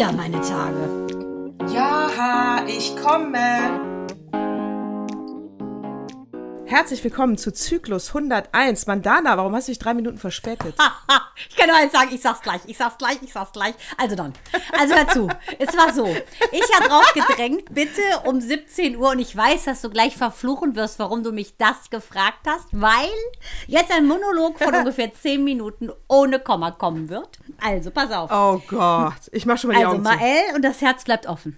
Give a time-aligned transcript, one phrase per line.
[0.00, 0.79] wieder meine Tage.
[6.90, 8.88] Herzlich willkommen zu Zyklus 101.
[8.88, 10.74] Mandana, warum hast du dich drei Minuten verspätet?
[11.48, 13.74] ich kann nur eins sagen, ich sag's gleich, ich sag's gleich, ich sag's gleich.
[13.96, 14.32] Also dann,
[14.76, 15.28] also dazu.
[15.60, 16.08] es war so,
[16.50, 20.74] ich habe drauf gedrängt, bitte um 17 Uhr und ich weiß, dass du gleich verfluchen
[20.74, 23.06] wirst, warum du mich das gefragt hast, weil
[23.68, 27.38] jetzt ein Monolog von ungefähr 10 Minuten ohne Komma kommen wird.
[27.62, 28.32] Also, pass auf.
[28.32, 31.56] Oh Gott, ich mach schon mal die Also Augen Mael und das Herz bleibt offen.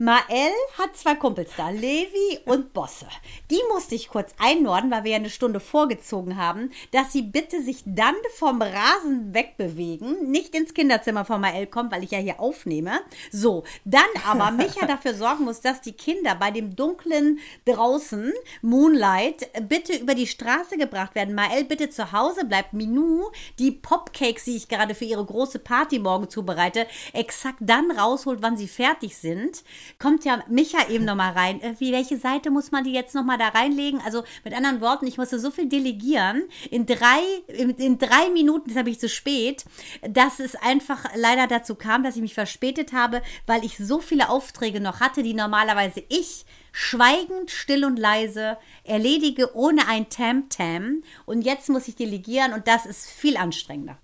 [0.00, 3.08] Mael hat zwei Kumpels da, Levi und Bosse.
[3.50, 7.60] Die musste ich kurz einnorden, weil wir ja eine Stunde vorgezogen haben, dass sie bitte
[7.64, 12.38] sich dann vom Rasen wegbewegen, nicht ins Kinderzimmer von Mael kommt, weil ich ja hier
[12.38, 13.00] aufnehme.
[13.32, 18.32] So, dann aber Micha dafür sorgen muss, dass die Kinder bei dem dunklen draußen,
[18.62, 21.34] Moonlight, bitte über die Straße gebracht werden.
[21.34, 22.72] Mael bitte zu Hause bleibt.
[22.72, 28.42] Minou, die Popcakes, die ich gerade für ihre große Party morgen zubereite, exakt dann rausholt,
[28.42, 29.64] wann sie fertig sind.
[29.98, 31.60] Kommt ja Micha eben nochmal rein.
[31.60, 34.00] Äh, Wie, welche Seite muss man die jetzt nochmal da reinlegen?
[34.04, 38.68] Also mit anderen Worten, ich musste so viel delegieren in drei, in, in drei Minuten,
[38.68, 39.64] das habe ich zu spät,
[40.02, 44.28] dass es einfach leider dazu kam, dass ich mich verspätet habe, weil ich so viele
[44.28, 51.02] Aufträge noch hatte, die normalerweise ich schweigend, still und leise erledige, ohne ein Tam-Tam.
[51.26, 53.98] Und jetzt muss ich delegieren und das ist viel anstrengender.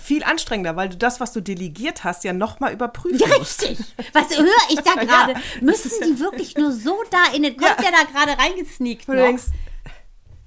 [0.00, 3.62] Viel anstrengender, weil du das, was du delegiert hast, ja nochmal überprüfen Ja, musst.
[3.62, 3.78] richtig.
[4.12, 5.32] Was höre ich da gerade?
[5.32, 7.82] Ja, Müssen die wirklich nur so da in den, kommt Ja.
[7.82, 9.14] der da gerade reingesneakt noch?
[9.14, 9.44] du denkst,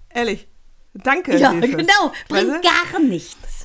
[0.09, 0.47] ehrlich,
[0.93, 1.37] danke.
[1.37, 1.77] ja, Hilfe.
[1.77, 2.11] genau.
[2.29, 2.69] Bringt Weißt du?
[2.91, 3.60] gar nichts.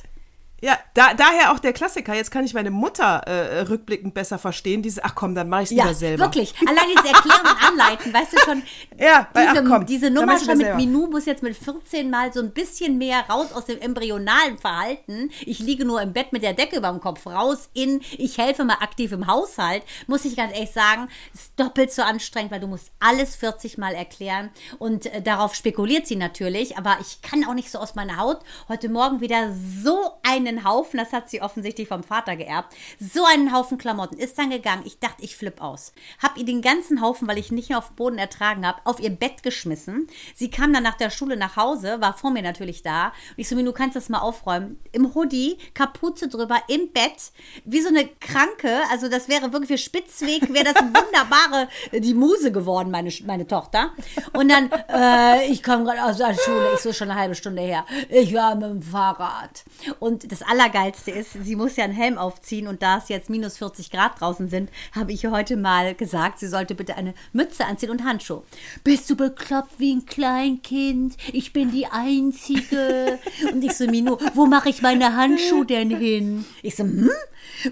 [0.59, 2.15] Ja, da, daher auch der Klassiker.
[2.15, 4.81] Jetzt kann ich meine Mutter äh, rückblickend besser verstehen.
[4.81, 6.23] Diese, ach komm, dann mach ich es Ja, lieber selber.
[6.23, 6.53] wirklich.
[6.67, 8.63] Allein dieses Erklären und Anleiten, weißt du schon,
[8.99, 10.75] Ja, weil, diese, ach komm, diese Nummer schon mit.
[10.75, 15.29] Minou muss jetzt mit 14 Mal so ein bisschen mehr raus aus dem embryonalen Verhalten.
[15.45, 18.65] Ich liege nur im Bett mit der Decke über dem Kopf raus in, ich helfe
[18.65, 19.83] mal aktiv im Haushalt.
[20.07, 23.93] Muss ich ganz ehrlich sagen, ist doppelt so anstrengend, weil du musst alles 40 Mal
[23.93, 28.17] erklären und äh, darauf spekuliert sie natürlich, aber ich kann auch nicht so aus meiner
[28.17, 28.39] Haut.
[28.69, 29.51] Heute Morgen wieder
[29.83, 30.13] so
[30.47, 34.49] einen Haufen, das hat sie offensichtlich vom Vater geerbt, so einen Haufen Klamotten, ist dann
[34.49, 34.83] gegangen.
[34.85, 35.93] Ich dachte, ich flipp aus.
[36.21, 39.09] Hab ihr den ganzen Haufen, weil ich nicht mehr auf Boden ertragen habe, auf ihr
[39.09, 40.07] Bett geschmissen.
[40.35, 43.07] Sie kam dann nach der Schule nach Hause, war vor mir natürlich da.
[43.07, 44.79] Und ich so, du kannst das mal aufräumen.
[44.91, 47.31] Im Hoodie, Kapuze drüber, im Bett,
[47.65, 48.81] wie so eine Kranke.
[48.91, 53.91] Also das wäre wirklich für Spitzweg, wäre das wunderbare, die Muse geworden, meine, meine Tochter.
[54.33, 57.61] Und dann, äh, ich komme gerade aus der Schule, ich so schon eine halbe Stunde
[57.61, 57.85] her.
[58.09, 59.63] Ich war mit dem Fahrrad.
[59.99, 63.57] Und das Allergeilste ist, sie muss ja einen Helm aufziehen und da es jetzt minus
[63.57, 67.65] 40 Grad draußen sind, habe ich ihr heute mal gesagt, sie sollte bitte eine Mütze
[67.65, 68.43] anziehen und Handschuhe.
[68.83, 71.15] Bist du bekloppt wie ein Kleinkind?
[71.33, 73.19] Ich bin die Einzige.
[73.51, 76.45] Und ich so, Minu, wo mache ich meine Handschuhe denn hin?
[76.61, 77.09] Ich so, hm?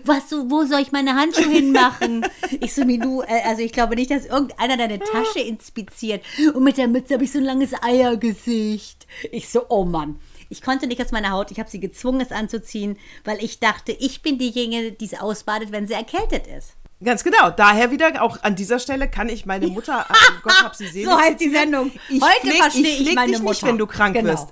[0.03, 2.25] Was, so- wo soll ich meine Handschuhe hinmachen?
[2.59, 6.23] Ich so, Minu, äh, also ich glaube nicht, dass irgendeiner deine Tasche inspiziert.
[6.53, 9.05] Und mit der Mütze habe ich so ein langes Eiergesicht.
[9.31, 10.19] Ich so, oh Mann.
[10.49, 11.51] Ich konnte nicht aus meiner Haut.
[11.51, 15.71] Ich habe sie gezwungen, es anzuziehen, weil ich dachte, ich bin diejenige, die es ausbadet,
[15.71, 16.73] wenn sie erkältet ist.
[17.03, 17.49] Ganz genau.
[17.49, 21.09] Daher wieder, auch an dieser Stelle kann ich meine Mutter, oh Gott, hab sie sehen.
[21.09, 21.91] So heißt die Sendung.
[22.09, 23.67] Heute verstehe ich pfleg meine dich nicht, Mutter.
[23.67, 24.29] wenn du krank Genau.
[24.31, 24.47] wirst.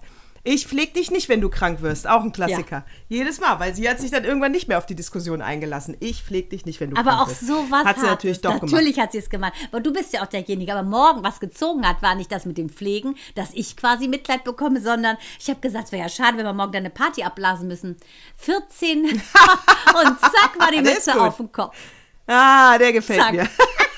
[0.46, 2.06] Ich pfleg dich nicht, wenn du krank wirst.
[2.06, 2.84] Auch ein Klassiker.
[3.08, 5.96] Jedes Mal, weil sie hat sich dann irgendwann nicht mehr auf die Diskussion eingelassen.
[6.02, 7.48] Ich pfleg dich nicht, wenn du Aber krank auch wirst.
[7.48, 8.72] so was Hat sie natürlich doch gemacht.
[8.74, 9.54] Natürlich hat sie es gemacht.
[9.72, 10.74] Aber du bist ja auch derjenige.
[10.74, 14.44] Aber morgen, was gezogen hat, war nicht das mit dem Pflegen, dass ich quasi Mitleid
[14.44, 17.70] bekomme, sondern ich habe gesagt, es wäre ja schade, wenn wir morgen deine Party abblasen
[17.70, 17.96] müssen.
[18.36, 19.22] 14 und
[20.20, 21.78] zack war die Mütze auf dem Kopf.
[22.28, 23.34] Ah, der gefällt Zack.
[23.34, 23.48] mir.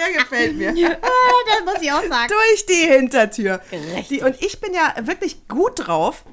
[0.00, 0.72] der gefällt mir.
[0.72, 2.28] Das muss ich auch sagen.
[2.28, 3.60] Durch die Hintertür.
[4.08, 6.24] Die, und ich bin ja wirklich gut drauf,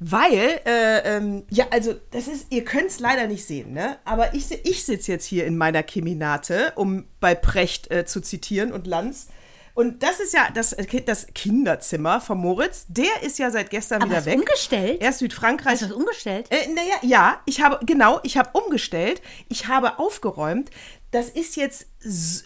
[0.00, 3.98] weil, äh, ähm, ja, also, das ist, ihr könnt es leider nicht sehen, ne?
[4.04, 8.72] Aber ich, ich sitze jetzt hier in meiner Keminate, um bei Precht äh, zu zitieren
[8.72, 9.28] und Lanz.
[9.74, 12.86] Und das ist ja das, äh, das Kinderzimmer von Moritz.
[12.88, 14.38] Der ist ja seit gestern Aber wieder weg.
[14.38, 15.00] umgestellt?
[15.00, 15.74] Er ist Südfrankreich.
[15.74, 16.46] Hast du das umgestellt?
[16.50, 20.70] Äh, naja, ja, ich habe, genau, ich habe umgestellt, ich habe aufgeräumt.
[21.10, 21.86] Das ist jetzt,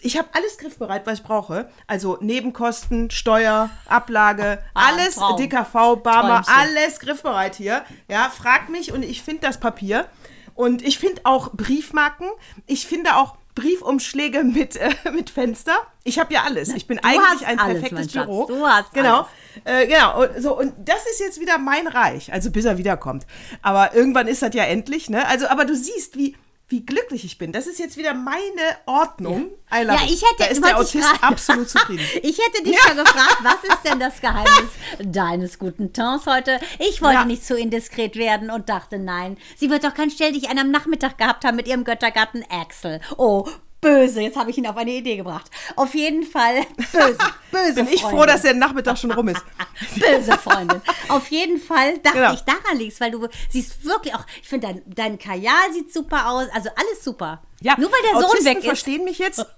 [0.01, 1.69] ich habe alles griffbereit, was ich brauche.
[1.85, 5.35] Also Nebenkosten, Steuer, Ablage, Ah, alles, Traum.
[5.37, 7.83] DKV, Barmer, alles griffbereit hier.
[8.07, 10.07] Ja, frag mich und ich finde das Papier.
[10.55, 12.29] Und ich finde auch Briefmarken.
[12.65, 15.75] Ich finde auch Briefumschläge mit, äh, mit Fenster.
[16.03, 16.69] Ich habe ja alles.
[16.69, 18.13] Ich bin eigentlich hast ein alles, perfektes.
[18.13, 18.45] Büro.
[18.47, 19.27] Du hast genau.
[19.65, 20.21] Äh, genau.
[20.21, 22.31] Und, so, und das ist jetzt wieder mein Reich.
[22.31, 23.25] Also bis er wiederkommt.
[23.61, 25.27] Aber irgendwann ist das ja endlich, ne?
[25.27, 26.35] Also, aber du siehst, wie,
[26.73, 27.51] wie glücklich ich bin.
[27.51, 28.41] Das ist jetzt wieder meine
[28.87, 29.51] Ordnung.
[29.71, 30.09] Ja, it.
[30.11, 32.03] ich hätte- da ist der Autist gerade- absolut zufrieden.
[32.23, 36.59] Ich hätte dich schon gefragt, was ist denn das Geheimnis deines guten Tons heute?
[36.79, 37.25] Ich wollte Ja.
[37.25, 40.71] nicht zu indiskret werden und dachte, nein, sie wird doch kein Stell dich ein am
[40.71, 43.01] Nachmittag gehabt haben mit ihrem Göttergatten Axel.
[43.17, 43.47] Oh,
[43.83, 45.51] böse, jetzt habe ich ihn auf eine Idee gebracht.
[45.75, 47.17] Auf jeden Fall böse,
[47.51, 49.43] böse Bin ich froh, dass der Nachmittag schon rum ist.
[49.95, 50.81] Böse Freundin.
[51.09, 52.33] Auf jeden Fall dachte Genau.
[52.33, 56.29] ich, daran liegst, weil du siehst wirklich auch, ich finde, dein, dein Kajal sieht super
[56.29, 57.41] aus, also alles super.
[57.61, 58.65] Ja, Nur weil der Sohn Autisten weg ist.
[58.65, 59.45] verstehen mich jetzt.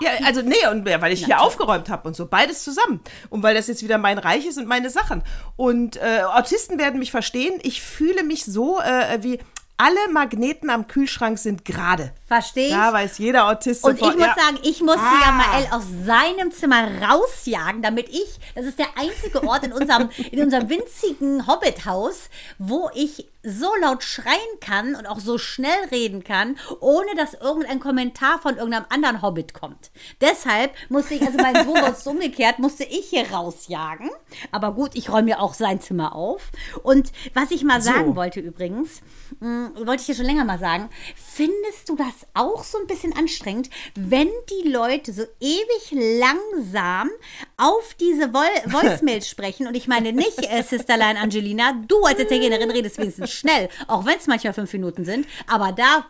[0.00, 3.00] Ja, also nee, und weil ich hier aufgeräumt habe und so, beides zusammen.
[3.30, 5.22] Und weil das jetzt wieder mein Reich ist und meine Sachen.
[5.56, 7.58] Und äh, Autisten werden mich verstehen.
[7.62, 9.38] Ich fühle mich so, äh, wie
[9.78, 12.12] alle Magneten am Kühlschrank sind gerade.
[12.26, 12.72] Verstehe ich?
[12.74, 14.34] Da weiß jeder Autist Und ich sofort, muss ja.
[14.36, 15.22] sagen, ich musste Ah.
[15.24, 20.10] ja Mael aus seinem Zimmer rausjagen, damit ich, das ist der einzige Ort in unserem,
[20.32, 22.28] in unserem winzigen Hobbit-Haus,
[22.58, 27.80] wo ich so laut schreien kann und auch so schnell reden kann, ohne dass irgendein
[27.80, 29.90] Kommentar von irgendeinem anderen Hobbit kommt.
[30.20, 34.10] Deshalb musste ich, also mein Sohn war umgekehrt, musste ich hier rausjagen.
[34.50, 36.50] Aber gut, ich räume mir auch sein Zimmer auf.
[36.82, 39.00] Und was ich mal sagen wollte übrigens,
[39.40, 43.16] mh, wollte ich dir schon länger mal sagen, findest du das auch so ein bisschen
[43.16, 47.10] anstrengend, wenn die Leute so ewig langsam
[47.56, 49.66] auf diese Vo Voicemails sprechen?
[49.66, 54.18] Und ich meine nicht, äh, Sisterlein Angelina, du als Italienerin redest wenigstens schnell, auch wenn
[54.18, 56.06] es manchmal fünf Minuten sind, aber da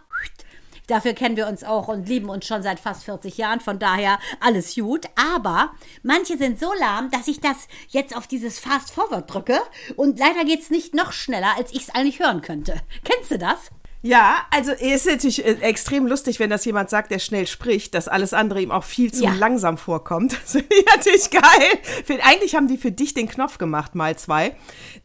[0.88, 4.18] Dafür kennen wir uns auch und lieben uns schon seit fast 40 Jahren, von daher
[4.40, 5.06] alles gut.
[5.16, 9.60] Aber manche sind so lahm, dass ich das jetzt auf dieses Fast Forward drücke
[9.96, 12.80] und leider geht es nicht noch schneller, als ich es eigentlich hören könnte.
[13.04, 13.70] Kennst du das?
[14.00, 17.94] Ja, also es ist natürlich äh, extrem lustig, wenn das jemand sagt, der schnell spricht,
[17.94, 19.32] dass alles andere ihm auch viel zu Ja.
[19.34, 20.36] langsam vorkommt.
[20.42, 22.20] Das finde ich natürlich geil.
[22.22, 24.54] Eigentlich haben die für dich den Knopf gemacht, mal zwei.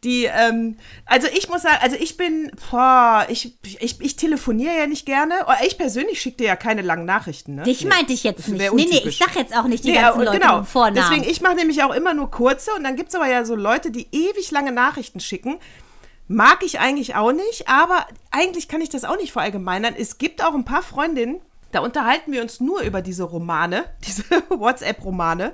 [0.03, 4.85] Die, ähm, also ich muss sagen, also ich bin, boah, ich, ich, ich telefoniere ja
[4.87, 5.33] nicht gerne.
[5.45, 7.55] Oder Ich persönlich schicke dir ja keine langen Nachrichten.
[7.55, 7.63] Ne?
[7.63, 7.89] Dich Nee.
[7.89, 8.59] meinte ich jetzt nicht.
[8.61, 9.19] Nee, nee, untypisch.
[9.19, 10.63] ich sag jetzt auch nicht die Nee, ganzen Leute genau.
[10.63, 10.95] Vornamen.
[10.95, 13.55] Deswegen, ich mache nämlich auch immer nur kurze und dann gibt es aber ja so
[13.55, 15.57] Leute, die ewig lange Nachrichten schicken.
[16.27, 19.95] Mag ich eigentlich auch nicht, aber eigentlich kann ich das auch nicht verallgemeinern.
[19.97, 21.41] Es gibt auch ein paar Freundinnen,
[21.71, 25.53] da unterhalten wir uns nur über diese Romane, diese WhatsApp-Romane.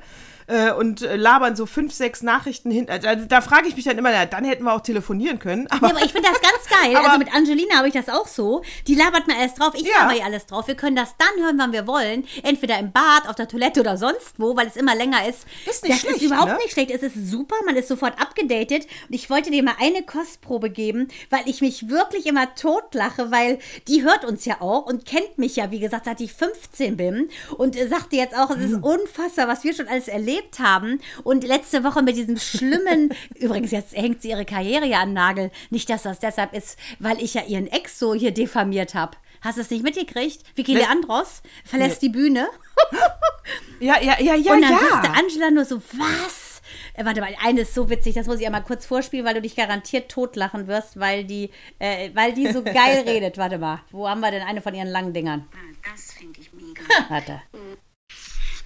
[0.49, 2.89] Äh, Und äh, labern so fünf, sechs Nachrichten hin.
[2.89, 5.67] Also, da frage ich mich dann immer, ja, dann hätten wir auch telefonieren können.
[5.69, 6.95] Aber, Ja, aber ich finde das ganz geil.
[7.09, 8.61] Also mit Angelina habe ich das auch so.
[8.87, 9.73] Die labert mir alles drauf.
[9.75, 10.03] Ich Ja.
[10.03, 10.67] laber ihr alles drauf.
[10.67, 12.25] Wir können das dann hören, wann wir wollen.
[12.43, 15.45] Entweder im Bad, auf der Toilette oder sonst wo, weil es immer länger ist.
[15.69, 16.57] Ist nicht das schlecht, ist überhaupt ne?
[16.57, 16.91] nicht schlecht.
[16.91, 17.55] Es ist super.
[17.65, 18.85] Man ist sofort abgedatet.
[19.07, 23.59] Und ich wollte dir mal eine Kostprobe geben, weil ich mich wirklich immer totlache, weil
[23.87, 27.29] die hört uns ja auch und kennt mich ja, wie gesagt, seit ich 15 bin.
[27.57, 28.83] Und äh, sagte jetzt auch, es ist Hm.
[28.83, 30.99] unfassbar, was wir schon alles erlebt haben.
[31.23, 35.51] Und letzte Woche mit diesem schlimmen, übrigens, jetzt hängt sie ihre Karriere ja an Nagel.
[35.69, 39.17] Nicht, dass das deshalb ist, weil ich ja ihren Ex so hier diffamiert habe.
[39.41, 40.43] Hast du es nicht mitgekriegt?
[40.55, 42.47] Vicky Ne- Leandros verlässt die Bühne.
[43.79, 44.79] ja, ja, ja, ja, und dann ja.
[44.79, 46.61] sagte Angela nur so, was?
[46.93, 49.41] Äh, warte mal, eine ist so witzig, das muss ich einmal kurz vorspielen, weil du
[49.41, 53.37] dich garantiert totlachen wirst, weil die, äh, weil die so geil redet.
[53.37, 55.45] Warte mal, wo haben wir denn eine von ihren langen Dingern?
[55.53, 56.81] Ah, Das finde ich mega.
[57.07, 57.41] Warte.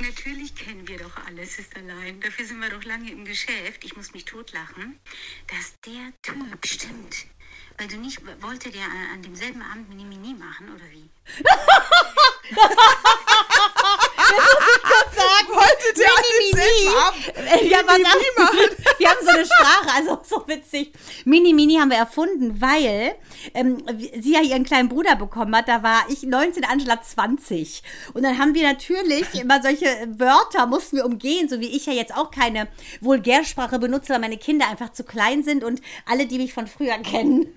[0.03, 2.19] Natürlich kennen wir doch alles, ist allein.
[2.19, 3.85] Dafür sind wir doch lange im Geschäft.
[3.85, 4.99] Ich muss mich totlachen,
[5.47, 7.25] dass der Typ stimmt.
[7.77, 11.09] Weil du nicht, wollte der an, an demselben Abend Mini-Mini machen, oder wie?
[15.47, 15.53] Wollte der Mini-Mini.
[15.53, 15.62] an demselben
[17.07, 18.37] Abend Ja, pass Mini-Mini auf.
[18.37, 18.75] machen?
[18.97, 20.93] Wir haben so eine Sprache, also so witzig.
[21.25, 23.15] Mini Mini haben wir erfunden, weil
[23.53, 23.83] ähm,
[24.19, 25.67] sie ja ihren kleinen Bruder bekommen hat.
[25.67, 27.83] Da war ich 19, Angela 20.
[28.13, 29.85] Und dann haben wir natürlich immer solche
[30.17, 32.67] Wörter mussten wir umgehen, so wie ich ja jetzt auch keine
[33.01, 36.97] Vulgärsprache benutze, weil meine Kinder einfach zu klein sind und alle, die mich von früher
[36.99, 37.53] kennen,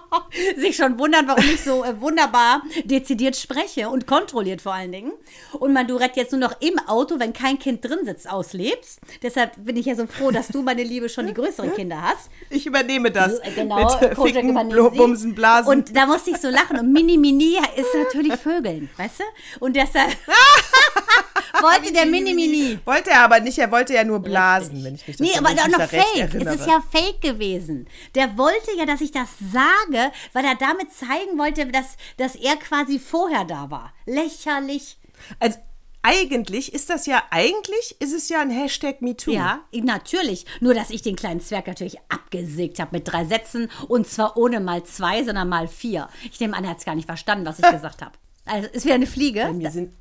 [0.56, 5.12] sich schon wundern, warum ich so äh, wunderbar dezidiert spreche und kontrolliert vor allen Dingen.
[5.52, 9.00] Und man, du redt jetzt nur noch im Auto, wenn kein Kind drin sitzt, auslebst.
[9.24, 12.30] Deshalb bin ich ja so froh, dass du, meine Liebe, schon die größeren Kinder hast.
[12.48, 13.40] Ich übernehme das.
[13.56, 14.96] Genau, Mit äh, Kojak Ficken.
[14.96, 15.68] Bumsen, Blasen.
[15.72, 16.78] Und da musste ich so lachen.
[16.78, 19.24] Und Mini Mini ist natürlich Vögeln, weißt du?
[19.58, 20.10] Und deshalb
[21.60, 22.78] wollte der Mini Mini.
[22.84, 25.50] Wollte er aber nicht, er wollte ja nur blasen, wenn ich mich das Nee, aber
[25.50, 26.34] auch noch fake.
[26.34, 27.88] Es ist ja fake gewesen.
[28.14, 32.54] Der wollte ja, dass ich das sage, weil er damit zeigen wollte, dass, dass er
[32.54, 33.92] quasi vorher da war.
[34.04, 34.98] Lächerlich.
[35.40, 35.58] Also
[36.06, 39.32] eigentlich ist das ja, eigentlich ist es ja ein Hashtag MeToo.
[39.32, 40.46] Ja, natürlich.
[40.60, 44.60] Nur, dass ich den kleinen Zwerg natürlich abgesägt habe mit drei Sätzen und zwar ohne
[44.60, 46.08] mal zwei, sondern mal vier.
[46.30, 48.12] Ich nehme an, er hat es gar nicht verstanden, was ich gesagt habe.
[48.44, 49.52] Also, ist wieder eine Fliege.
[49.52, 49.94] Mir sind,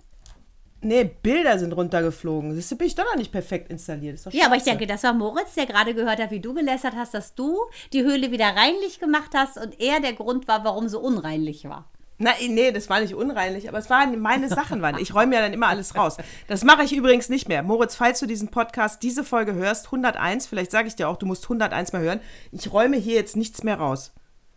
[0.81, 2.53] nee, Bilder sind runtergeflogen.
[2.53, 4.19] Siehst du, bin ich doch noch nicht perfekt installiert.
[4.29, 7.15] Ja, aber ich denke, das war Moritz, der gerade gehört hat, wie du gelästert hast,
[7.15, 7.57] dass du
[7.93, 11.89] die Höhle wieder reinlich gemacht hast und er der Grund war, warum so unreinlich war.
[12.17, 14.81] Na, nee, das war nicht unreinlich, aber es waren meine Sachen.
[14.81, 14.97] Waren.
[14.99, 16.15] Ich räume ja dann immer alles raus.
[16.47, 17.61] Das mache ich übrigens nicht mehr.
[17.61, 21.25] Moritz, falls du diesen Podcast, diese Folge hörst, 101, vielleicht sage ich dir auch, du
[21.25, 22.21] musst 101 mal hören.
[22.51, 24.13] Ich räume hier jetzt nichts mehr raus.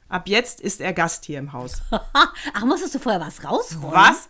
[0.09, 1.83] Ab jetzt ist er Gast hier im Haus.
[1.91, 3.93] Ach, musstest du vorher was rausräumen?
[3.93, 4.29] Was?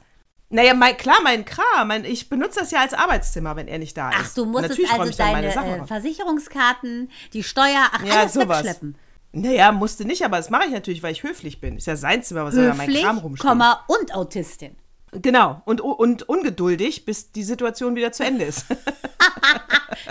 [0.51, 1.89] Naja, mein, klar, mein Kram.
[1.89, 4.17] Mein, ich benutze das ja als Arbeitszimmer, wenn er nicht da ist.
[4.19, 5.87] Ach, du musstest also deine Sachen äh.
[5.87, 8.65] Versicherungskarten, die Steuer, ach, Ja, alles sowas.
[8.65, 8.97] wegschleppen.
[9.41, 11.77] Naja, musste nicht, aber das mache ich natürlich, weil ich höflich bin.
[11.77, 13.49] Ist ja sein Zimmer, was soll da mein Höflich, Kram rumstehen?
[13.49, 14.77] Komma, und Autistin.
[15.13, 15.63] Genau.
[15.65, 18.67] Und, und ungeduldig, bis die Situation wieder zu Ende ist.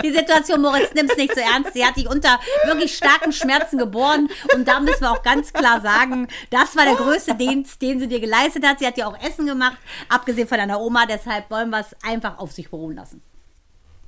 [0.03, 1.74] Die Situation, Moritz, nimm's nicht so ernst.
[1.74, 4.29] Sie hat dich unter wirklich starken Schmerzen geboren.
[4.53, 8.07] Und da müssen wir auch ganz klar sagen, das war der größte Dienst, den sie
[8.07, 8.79] dir geleistet hat.
[8.79, 9.77] Sie hat dir auch Essen gemacht,
[10.10, 11.05] abgesehen von deiner Oma.
[11.05, 13.22] Deshalb wollen wir es einfach auf sich beruhen lassen.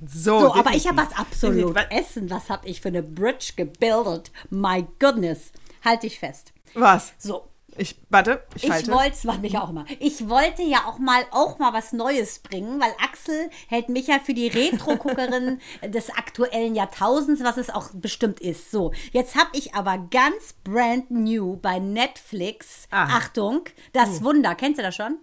[0.06, 1.76] So, So, aber ich habe was absolut.
[1.76, 1.98] Definitiv.
[2.08, 4.30] Essen, was habe ich für eine Bridge gebildet?
[4.50, 5.52] My goodness.
[5.84, 6.52] Halt dich fest.
[6.74, 7.12] Was?
[7.18, 8.90] So, Ich, warte, ich Ich halte.
[8.92, 9.84] wollte, es macht mich auch immer.
[10.00, 14.18] Ich wollte ja auch mal, auch mal was Neues bringen, weil Axel hält mich ja
[14.18, 18.70] für die Retro-Guckerin des aktuellen Jahrtausends, was es auch bestimmt ist.
[18.70, 23.16] So, jetzt habe ich aber ganz brand new bei Netflix, Aha.
[23.18, 24.54] Achtung, das Wunder.
[24.54, 25.18] Kennst du das schon?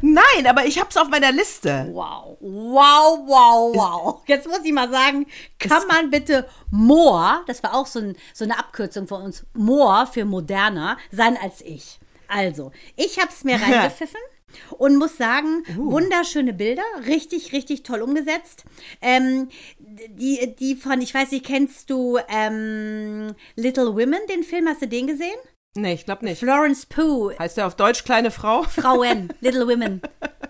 [0.00, 1.88] Nein, aber ich hab's auf meiner Liste.
[1.90, 4.22] Wow, wow, wow, wow.
[4.26, 5.26] Jetzt muss ich mal sagen,
[5.58, 10.06] kann man bitte More, das war auch so, ein, so eine Abkürzung von uns, More
[10.06, 11.98] für moderner sein als ich.
[12.28, 14.20] Also, ich habe es mir reingepfiffen.
[14.78, 18.64] Und muss sagen, wunderschöne Bilder, richtig, richtig toll umgesetzt.
[19.02, 24.80] Ähm, die, die von, ich weiß nicht, kennst du ähm, Little Women, den Film, hast
[24.80, 25.36] du den gesehen?
[25.76, 26.38] Nee, ich glaube nicht.
[26.40, 28.62] Florence Pugh, Heißt der auf Deutsch kleine Frau?
[28.64, 30.00] Frauen, Little Women.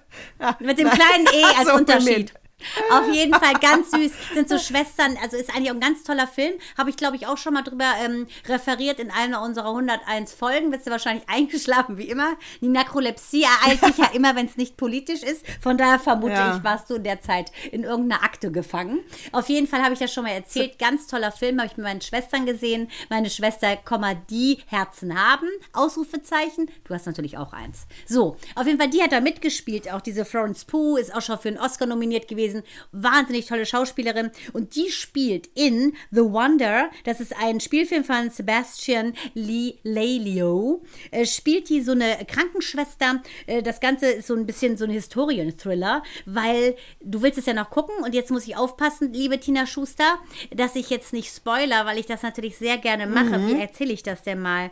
[0.61, 2.33] Mit dem kleinen E als So, Unterschied.
[2.91, 4.13] Auf jeden Fall ganz süß.
[4.35, 5.17] Sind so Schwestern.
[5.23, 6.55] Also ist eigentlich auch ein ganz toller Film.
[6.79, 10.71] Habe ich, glaube ich, auch schon mal drüber ähm, referiert in einer unserer 101 Folgen.
[10.71, 12.37] Bist du wahrscheinlich eingeschlafen, wie immer.
[12.61, 15.45] Die Nakrolepsie ereilt dich ja immer, wenn es nicht politisch ist.
[15.61, 16.57] Von daher vermute Ja.
[16.57, 19.01] ich, warst du in der Zeit in irgendeiner Akte gefangen.
[19.33, 20.79] Auf jeden Fall habe ich das schon mal erzählt.
[20.79, 21.59] Ganz toller Film.
[21.59, 22.91] Habe ich mit meinen Schwestern gesehen.
[23.11, 23.77] Meine Schwester,
[24.31, 25.47] die Herzen haben.
[25.73, 26.71] Ausrufezeichen.
[26.85, 27.87] Du hast natürlich auch eins.
[28.07, 29.93] So, auf jeden Fall, die hat da mitgespielt.
[29.93, 32.46] Auch diese Florence Pugh ist auch schon für einen Oscar nominiert gewesen.
[32.93, 34.31] Wahnsinnig tolle Schauspielerin.
[34.53, 36.91] Und die spielt in The Wonder.
[37.05, 40.83] Das ist ein Spielfilm von Sebastian Lee Lelio.
[41.11, 43.23] Äh, spielt die so eine Krankenschwester.
[43.47, 47.55] Äh, das Ganze ist so ein bisschen so ein Historien-Thriller, weil du willst es ja
[47.55, 47.95] noch gucken.
[48.05, 50.19] Und jetzt muss ich aufpassen, liebe Tina Schuster,
[50.55, 53.47] dass ich jetzt nicht spoiler, weil ich das natürlich sehr gerne mache.
[53.47, 54.71] Wie erzähle ich das denn mal?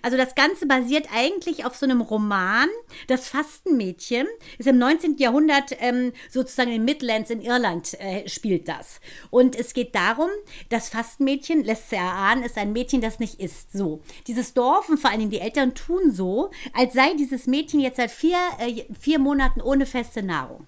[0.00, 2.68] Also das Ganze basiert eigentlich auf so einem Roman.
[3.08, 4.26] Das Fastenmädchen
[4.58, 5.18] ist im 19.
[5.18, 9.00] Jahrhundert ähm, sozusagen in Midlands in Irland äh, spielt das.
[9.30, 10.30] Und es geht darum,
[10.70, 13.72] das Fastenmädchen, lässt sich erahnen, ist ein Mädchen, das nicht isst.
[13.72, 14.00] So.
[14.26, 17.96] Dieses Dorf und vor allen Dingen die Eltern tun so, als sei dieses Mädchen jetzt
[17.96, 20.66] seit vier, äh, vier Monaten ohne feste Nahrung.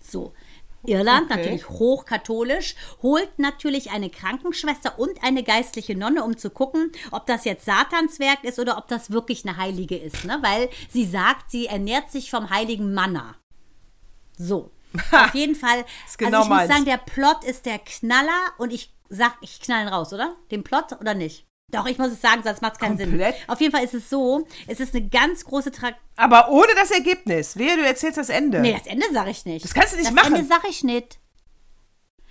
[0.00, 0.32] So.
[0.84, 1.36] Irland, Okay.
[1.36, 7.44] natürlich hochkatholisch, holt natürlich eine Krankenschwester und eine geistliche Nonne, um zu gucken, ob das
[7.44, 10.24] jetzt Satans Werk ist oder ob das wirklich eine Heilige ist.
[10.24, 10.38] Ne?
[10.40, 13.34] Weil sie sagt, sie ernährt sich vom heiligen Manna.
[14.36, 14.70] So.
[15.12, 15.84] Auf jeden Fall.
[16.06, 16.72] Ist genau also ich muss meins.
[16.72, 20.34] sagen, der Plot ist der Knaller und ich sag, ich knall ihn raus, oder?
[20.50, 21.44] Den Plot oder nicht?
[21.70, 23.34] Doch, ich muss es sagen, sonst macht es keinen Komplett?
[23.36, 23.44] Sinn.
[23.48, 26.90] Auf jeden Fall ist es so, es ist eine ganz große Tra Aber ohne das
[26.90, 27.56] Ergebnis.
[27.58, 28.60] Wehe, du erzählst das Ende.
[28.60, 29.64] Nee, das Ende sage ich nicht.
[29.64, 30.34] Das kannst du nicht das machen.
[30.34, 31.18] Ende sage ich nicht.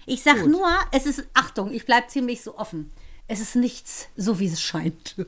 [0.07, 0.49] Ich sag Gut.
[0.49, 2.91] nur, es ist, Achtung, ich bleib ziemlich so offen.
[3.27, 5.15] Es ist nichts so, wie es scheint.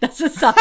[0.00, 0.54] Das ist doch,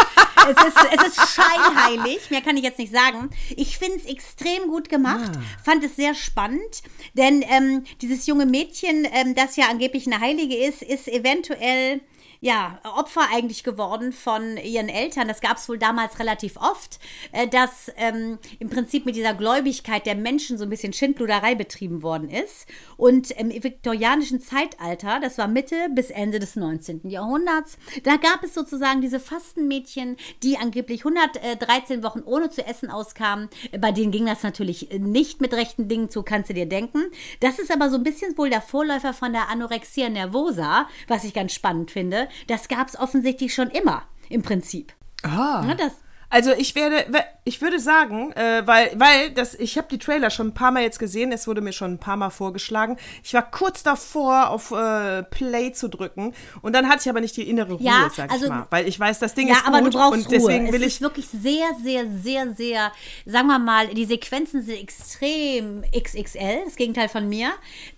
[0.50, 3.30] es ist, es ist scheinheilig, mehr kann ich jetzt nicht sagen.
[3.56, 5.42] Ich finde es extrem gut gemacht, Ah.
[5.64, 6.82] fand es sehr spannend,
[7.14, 12.02] denn ähm, dieses junge Mädchen, ähm, das ja angeblich eine Heilige ist, ist eventuell
[12.40, 15.28] ja, Opfer eigentlich geworden von ihren Eltern.
[15.28, 17.00] Das gab es wohl damals relativ oft,
[17.32, 22.04] äh, dass ähm, im Prinzip mit dieser Gläubigkeit der Menschen so ein bisschen Schindluderei betrieben
[22.04, 22.68] worden ist.
[22.96, 27.10] Und im viktorianischen Zeitalter, das war Mitte bis Ende des 19.
[27.10, 33.50] Jahrhunderts, da gab es sozusagen diese Fastenmädchen, die angeblich 113 Wochen ohne zu essen auskamen.
[33.80, 37.04] Bei denen ging das natürlich nicht mit rechten Dingen zu, kannst du dir denken.
[37.40, 41.34] Das ist aber so ein bisschen wohl der Vorläufer von der Anorexia nervosa, was ich
[41.34, 42.27] ganz spannend finde.
[42.48, 44.94] Das gab es offensichtlich schon immer, im Prinzip.
[45.24, 45.64] Ah.
[45.68, 45.94] Ja, das,
[46.30, 47.06] Also ich werde,
[47.46, 50.84] ich würde sagen, äh, weil, weil das, ich habe die Trailer schon ein paar Mal
[50.84, 52.98] jetzt gesehen, es wurde mir schon ein paar Mal vorgeschlagen.
[53.24, 57.38] Ich war kurz davor, auf äh, Play zu drücken und dann hatte ich aber nicht
[57.38, 59.64] die innere Ruhe, Ja, sag also- ich mal, weil ich weiß, das Ding ja, ist
[59.66, 60.74] gut aber du brauchst und deswegen Ruhe.
[60.74, 62.92] will es ich ist wirklich sehr, sehr, sehr, sehr,
[63.26, 67.52] sagen wir mal, die Sequenzen sind extrem XXL, das Gegenteil von mir.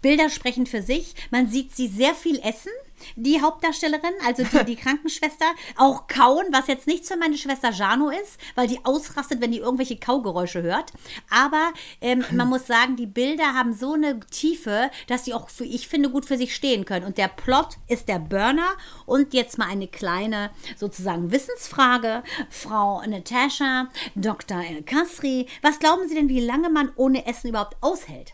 [0.04, 1.16] Bilder sprechen für sich.
[1.32, 2.72] Man sieht sie sehr viel essen.
[3.16, 5.46] Die Hauptdarstellerin, also die, die Krankenschwester,
[5.78, 9.60] auch kauen, was jetzt nichts für meine Schwester Jano ist, weil die ausrastet, wenn die
[9.60, 10.92] irgendwelche Kaugeräusche hört.
[11.30, 15.66] Aber ähm, man muss sagen, die Bilder haben so eine Tiefe, dass sie auch, für,
[15.66, 17.06] ich finde, gut für sich stehen können.
[17.06, 18.70] Und der Plot ist der Burner.
[19.06, 22.24] Und jetzt mal eine kleine sozusagen Wissensfrage.
[22.50, 24.62] Frau Natascha, Dr.
[24.64, 28.34] El Kasri, was glauben Sie denn, wie lange man ohne Essen überhaupt aushält?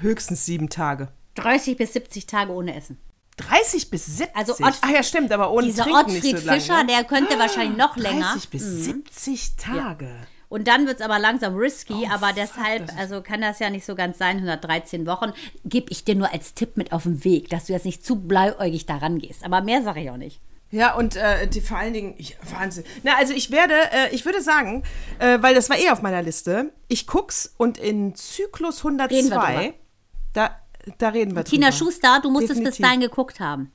[0.00, 1.12] Höchstens sieben Tage.
[1.34, 2.98] 30 bis 70 Tage ohne Essen.
[3.36, 4.36] 30 bis 70?
[4.36, 6.52] Also Ott- Ach ja, stimmt, aber ohne Dieser Trinken Ottfried so.
[6.52, 6.86] Fischer, ne?
[6.92, 8.32] der könnte wahrscheinlich noch länger.
[8.32, 10.08] 30 bis 70 Tage.
[10.48, 13.86] Und dann wird es aber langsam risky, Oh, aber deshalb, also kann das ja nicht
[13.86, 15.32] so ganz sein, 113 Wochen,
[15.64, 18.16] gebe ich dir nur als Tipp mit auf den Weg, dass du jetzt nicht zu
[18.16, 19.44] blauäugig daran gehst.
[19.46, 20.40] Aber mehr sage ich auch nicht.
[20.70, 22.84] Ja, und äh, die, vor allen Dingen, ich, Wahnsinn.
[23.02, 24.82] Na, also ich werde, äh, ich würde sagen,
[25.18, 29.08] äh, weil das war eh auf meiner Liste, ich guck's und in Zyklus Reden wir
[29.08, 29.42] drüber.
[29.46, 29.74] 102,
[30.34, 30.56] da,
[30.98, 31.78] da reden wir Tina drüber.
[31.84, 32.84] Schuster, du musst es bis Definitiv.
[32.84, 33.72] dahin geguckt haben.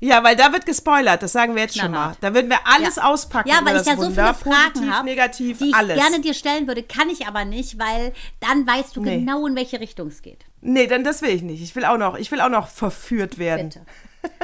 [0.00, 2.14] Ja, weil da wird gespoilert, das sagen wir jetzt schon mal.
[2.20, 3.04] Da würden wir alles Ja.
[3.04, 3.48] auspacken.
[3.48, 4.32] Ja, weil ich ja so Wunder.
[4.32, 5.96] viele Fragen habe, die ich alles.
[5.98, 9.18] gerne dir stellen würde, kann ich aber nicht, weil dann weißt du Nee.
[9.18, 10.44] genau, in welche Richtung es geht.
[10.60, 11.62] Nee, dann das will ich nicht.
[11.62, 13.70] Ich will auch noch, ich will auch noch verführt werden.
[13.70, 13.80] Bitte.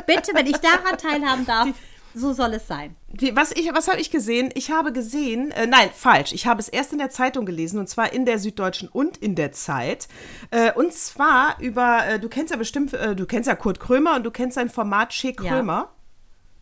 [0.07, 1.69] Bitte, wenn ich daran teilhaben darf,
[2.15, 2.97] so soll es sein.
[3.33, 4.51] Was ich, was habe ich gesehen?
[4.55, 6.33] Ich habe gesehen, äh, nein, falsch.
[6.33, 9.35] Ich habe es erst in der Zeitung gelesen und zwar in der Süddeutschen und in
[9.35, 10.09] der Zeit.
[10.51, 14.17] Äh, und zwar über, äh, du kennst ja bestimmt, äh, du kennst ja Kurt Krömer
[14.17, 15.51] und du kennst sein Format Che Ja.
[15.51, 15.91] Krömer,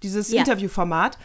[0.02, 0.40] dieses Ja.
[0.40, 1.18] Interviewformat.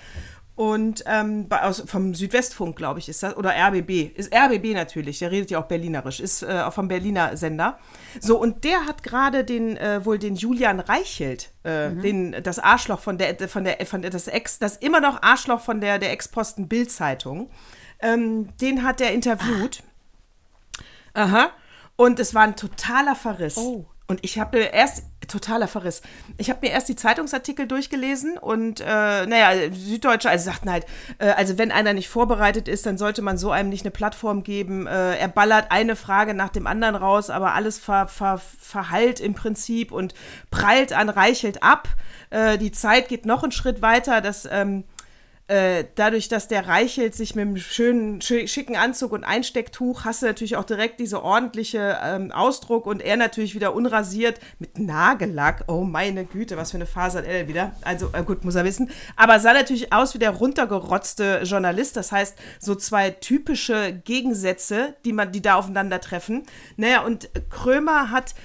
[0.58, 4.18] Und ähm, aus, vom Südwestfunk, glaube ich, ist das, oder RBB.
[4.18, 7.78] Ist RBB natürlich, der redet ja auch berlinerisch, ist äh, auch vom Berliner Sender.
[8.20, 13.02] So, und der hat gerade den, äh, wohl den Julian Reichelt, äh, den, das Arschloch
[13.02, 16.12] von der, von der, von der, das Ex, das immer noch Arschloch von der, der
[16.12, 17.52] Ex-Posten Bild-Zeitung,
[18.00, 19.84] ähm, den hat er interviewt.
[21.14, 21.52] Aha.
[21.98, 23.58] Und es war ein totaler Verriss.
[23.58, 23.86] Oh.
[24.08, 26.02] Und ich habe erst, totaler Verriss,
[26.38, 30.86] ich habe mir erst die Zeitungsartikel durchgelesen und, äh, naja, Süddeutsche, also sagten halt,
[31.20, 34.44] äh, also wenn einer nicht vorbereitet ist, dann sollte man so einem nicht eine Plattform
[34.44, 34.88] geben.
[34.88, 39.34] Äh, er ballert eine Frage nach dem anderen raus, aber alles ver, ver, verhallt im
[39.34, 40.14] Prinzip und
[40.52, 41.88] prallt an Reichelt ab.
[42.30, 44.84] Äh, die Zeit geht noch einen Schritt weiter, dass, ähm,
[45.48, 50.22] äh, dadurch, dass der Reichelt sich mit einem schönen, schö- schicken Anzug und Einstecktuch, hast
[50.22, 55.64] du natürlich auch direkt diese ordentliche ähm, Ausdruck und er natürlich wieder unrasiert mit Nagellack.
[55.68, 57.72] Oh meine Güte, was für eine Phase hat er denn wieder?
[57.82, 58.90] Also äh, gut, muss er wissen.
[59.16, 61.96] Aber sah natürlich aus wie der runtergerotzte Journalist.
[61.96, 66.44] Das heißt, so zwei typische Gegensätze, die man, die da aufeinandertreffen.
[66.76, 68.36] Naja, und Krömer hat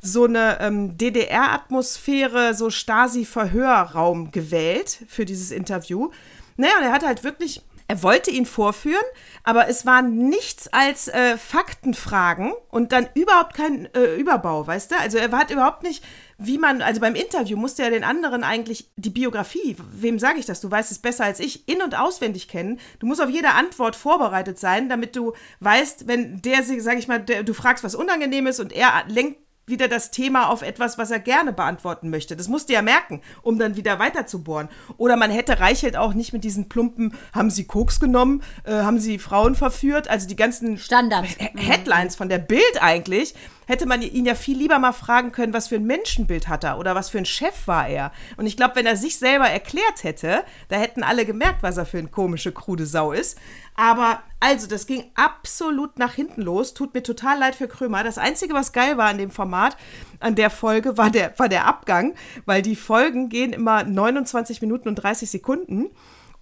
[0.00, 6.10] so eine ähm, DDR-Atmosphäre, so Stasi-Verhörraum gewählt für dieses Interview.
[6.56, 9.04] Naja, und er hat halt wirklich, er wollte ihn vorführen,
[9.44, 14.98] aber es waren nichts als äh, Faktenfragen und dann überhaupt kein äh, Überbau, weißt du?
[14.98, 16.04] Also er hat überhaupt nicht,
[16.38, 20.46] wie man, also beim Interview musste er den anderen eigentlich die Biografie, wem sage ich
[20.46, 22.80] das, du weißt es besser als ich, in- und auswendig kennen.
[22.98, 27.20] Du musst auf jede Antwort vorbereitet sein, damit du weißt, wenn der, sag ich mal,
[27.20, 31.20] der, du fragst was Unangenehmes und er lenkt wieder das Thema auf etwas, was er
[31.20, 32.36] gerne beantworten möchte.
[32.36, 34.68] Das musste er merken, um dann wieder weiter zu bohren.
[34.96, 38.98] Oder man hätte Reichelt auch nicht mit diesen plumpen, haben sie Koks genommen, äh, haben
[38.98, 41.26] sie Frauen verführt, also die ganzen Standard.
[41.26, 43.34] He- Headlines von der Bild eigentlich,
[43.66, 46.78] hätte man ihn ja viel lieber mal fragen können, was für ein Menschenbild hat er
[46.78, 48.12] oder was für ein Chef war er.
[48.36, 51.86] Und ich glaube, wenn er sich selber erklärt hätte, da hätten alle gemerkt, was er
[51.86, 53.38] für eine komische, krude Sau ist.
[53.74, 56.74] Aber also, das ging absolut nach hinten los.
[56.74, 58.04] Tut mir total leid für Krömer.
[58.04, 59.76] Das Einzige, was geil war an dem Format,
[60.20, 64.88] an der Folge, war der, war der Abgang, weil die Folgen gehen immer 29 Minuten
[64.88, 65.90] und 30 Sekunden.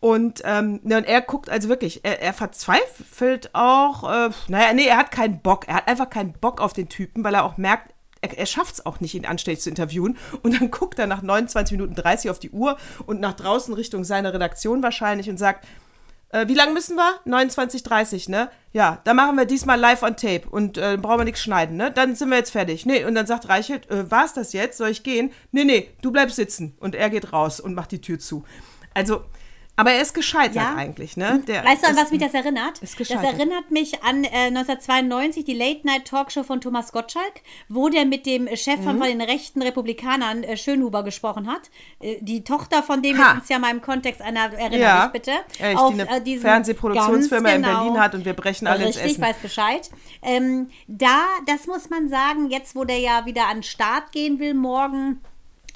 [0.01, 4.87] Und, ähm, ne, und er guckt also wirklich, er, er verzweifelt auch, äh, naja, nee,
[4.87, 5.69] er hat keinen Bock.
[5.69, 8.75] Er hat einfach keinen Bock auf den Typen, weil er auch merkt, er, er schafft
[8.75, 10.17] es auch nicht, ihn anständig zu interviewen.
[10.43, 14.05] Und dann guckt er nach 29 Minuten 30 auf die Uhr und nach draußen Richtung
[14.05, 15.67] seiner Redaktion wahrscheinlich und sagt,
[16.31, 17.21] äh, wie lange müssen wir?
[17.27, 18.51] 29,30, ne?
[18.73, 21.91] Ja, dann machen wir diesmal live on tape und äh, brauchen wir nichts schneiden, ne?
[21.91, 22.87] Dann sind wir jetzt fertig.
[22.87, 24.79] Nee, und dann sagt Reichelt, äh, war's das jetzt?
[24.79, 25.33] Soll ich gehen?
[25.51, 26.77] Nee, nee, du bleibst sitzen.
[26.79, 28.45] Und er geht raus und macht die Tür zu.
[28.95, 29.25] Also,
[29.81, 30.75] aber er ist gescheitert Ja.
[30.77, 31.43] eigentlich, ne?
[31.47, 32.79] Der Weißt du, an was mich das erinnert?
[32.81, 38.27] ist Das erinnert mich an äh, 1992, die Late-Night-Talkshow von Thomas Gottschalk, wo der mit
[38.27, 38.85] dem Chef Mhm.
[38.85, 41.71] von, von den rechten Republikanern, äh, Schönhuber, gesprochen hat.
[42.01, 43.33] Äh, die Tochter von dem Ha.
[43.33, 45.33] ist uns ja mal im Kontext einer, erinnere Ja, dich bitte.
[45.59, 47.79] echt, auf, die eine äh, Fernsehproduktionsfirma ganz in genau.
[47.85, 49.23] Berlin hat und wir brechen alle ins Richtig, Essen.
[49.23, 49.91] weiß Bescheid.
[50.23, 54.39] Ähm, da, das muss man sagen, jetzt wo der ja wieder an den Start gehen
[54.39, 55.21] will morgen,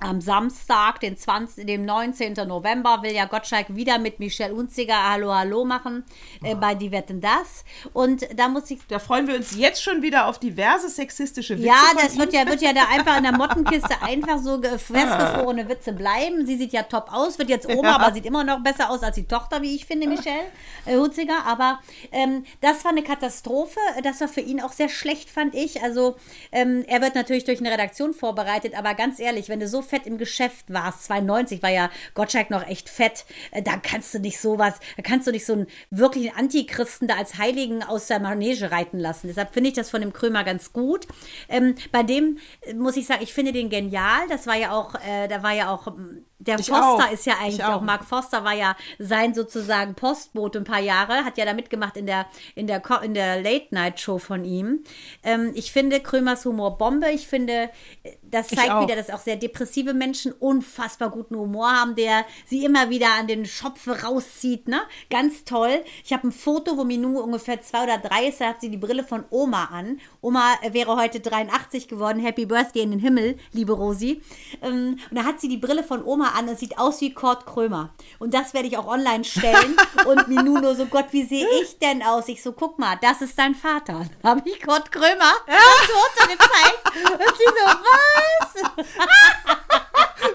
[0.05, 2.35] am Samstag, den 20, dem 19.
[2.47, 6.05] November, will ja Gottschalk wieder mit Michelle Unziger Hallo Hallo machen
[6.43, 7.64] äh, bei Die Wetten Das.
[7.95, 8.81] Und da muss ich.
[8.88, 11.69] Da freuen wir uns jetzt schon wieder auf diverse sexistische Witze.
[11.69, 15.69] Ja, das wird ja, wird ja da einfach in der Mottenkiste einfach so ge- festgefrorene
[15.69, 16.45] Witze bleiben.
[16.47, 17.97] Sie sieht ja top aus, wird jetzt Oma, Ja.
[17.97, 20.45] aber sieht immer noch besser aus als die Tochter, wie ich finde, Michelle
[20.85, 21.47] äh, Hunziger.
[21.47, 21.81] Aber
[22.12, 23.81] ähm, das war eine Katastrophe.
[24.03, 25.83] Das war für ihn auch sehr schlecht, fand ich.
[25.83, 26.17] Also
[26.53, 30.07] ähm, er wird natürlich durch eine Redaktion vorbereitet, aber ganz ehrlich, wenn du so fett
[30.07, 34.40] im Geschäft warst, 92 war ja Gottschalk noch echt fett, äh, da kannst du nicht
[34.40, 38.70] sowas, da kannst du nicht so einen wirklichen Antichristen da als Heiligen aus der Manege
[38.70, 39.28] reiten lassen.
[39.28, 41.07] Deshalb finde ich das von dem Krömer ganz gut.
[41.48, 44.26] Ähm, bei dem äh, muss ich sagen, ich finde den genial.
[44.28, 47.12] Das war ja auch, äh, da war ja auch, ähm, der Ich Foster auch.
[47.12, 47.76] ist ja Ich eigentlich auch.
[47.76, 51.96] auch, Mark Foster war ja sein sozusagen Postbote ein paar Jahre, hat ja da mitgemacht
[51.96, 54.83] in der, in der, in der Late-Night-Show von ihm.
[55.22, 57.11] Ähm, ich finde Krömers Humor Bombe.
[57.12, 57.70] Ich finde,
[58.02, 62.64] äh, das zeigt wieder, dass auch sehr depressive Menschen unfassbar guten Humor haben, der sie
[62.64, 64.66] immer wieder an den Schopf rauszieht.
[64.66, 64.81] Ne?
[65.09, 65.85] Ganz toll.
[66.05, 68.77] Ich habe ein Foto, wo Minou ungefähr zwei oder drei ist, da hat sie die
[68.77, 70.01] Brille von Oma an.
[70.20, 72.18] Oma äh, wäre heute 83 geworden.
[72.18, 74.20] Happy Birthday in den Himmel, liebe Rosi.
[74.62, 77.47] Ähm, und da hat sie die Brille von Oma an und sieht aus wie Kurt
[77.47, 77.94] Krömer.
[78.18, 79.77] Und das werde ich auch online stellen.
[80.07, 82.27] und Minou nur so, Gott, wie sehe ich denn aus?
[82.29, 84.07] Ich so, guck mal, das ist dein Vater.
[84.23, 86.81] Da habe ich Kurt Krömer das Foto gezeigt.
[87.12, 88.24] Und sie so, was?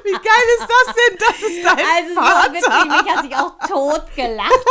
[0.04, 1.17] Wie geil ist das denn?
[1.19, 2.54] Das ist dein Also so Vater.
[2.54, 4.65] wirklich, mich hat sich auch tot gelacht.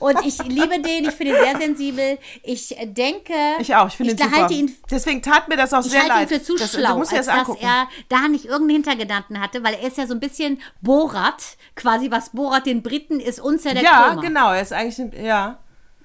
[0.00, 2.18] Und ich liebe den, ich finde ihn sehr sensibel.
[2.42, 4.36] Ich denke, Ich auch, ich finde ihn super.
[4.36, 6.28] halte ihn Deswegen tat mir das auch ich sehr halte ihn leid.
[6.28, 7.64] für zu das, schlau, als das dass angucken.
[7.64, 11.42] er da nicht irgendeinen Hintergedanken hatte, weil er ist ja so ein bisschen Borat,
[11.76, 14.22] quasi was Borat den Briten ist, uns ja der ja, Krömer.
[14.22, 14.52] genau.
[14.52, 15.58] Er ist eigentlich, ein- ja.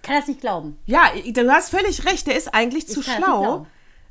[0.04, 0.78] Kann das nicht glauben.
[0.86, 2.28] Ja, du hast völlig recht.
[2.28, 3.66] Der ist eigentlich zu das nicht schlau.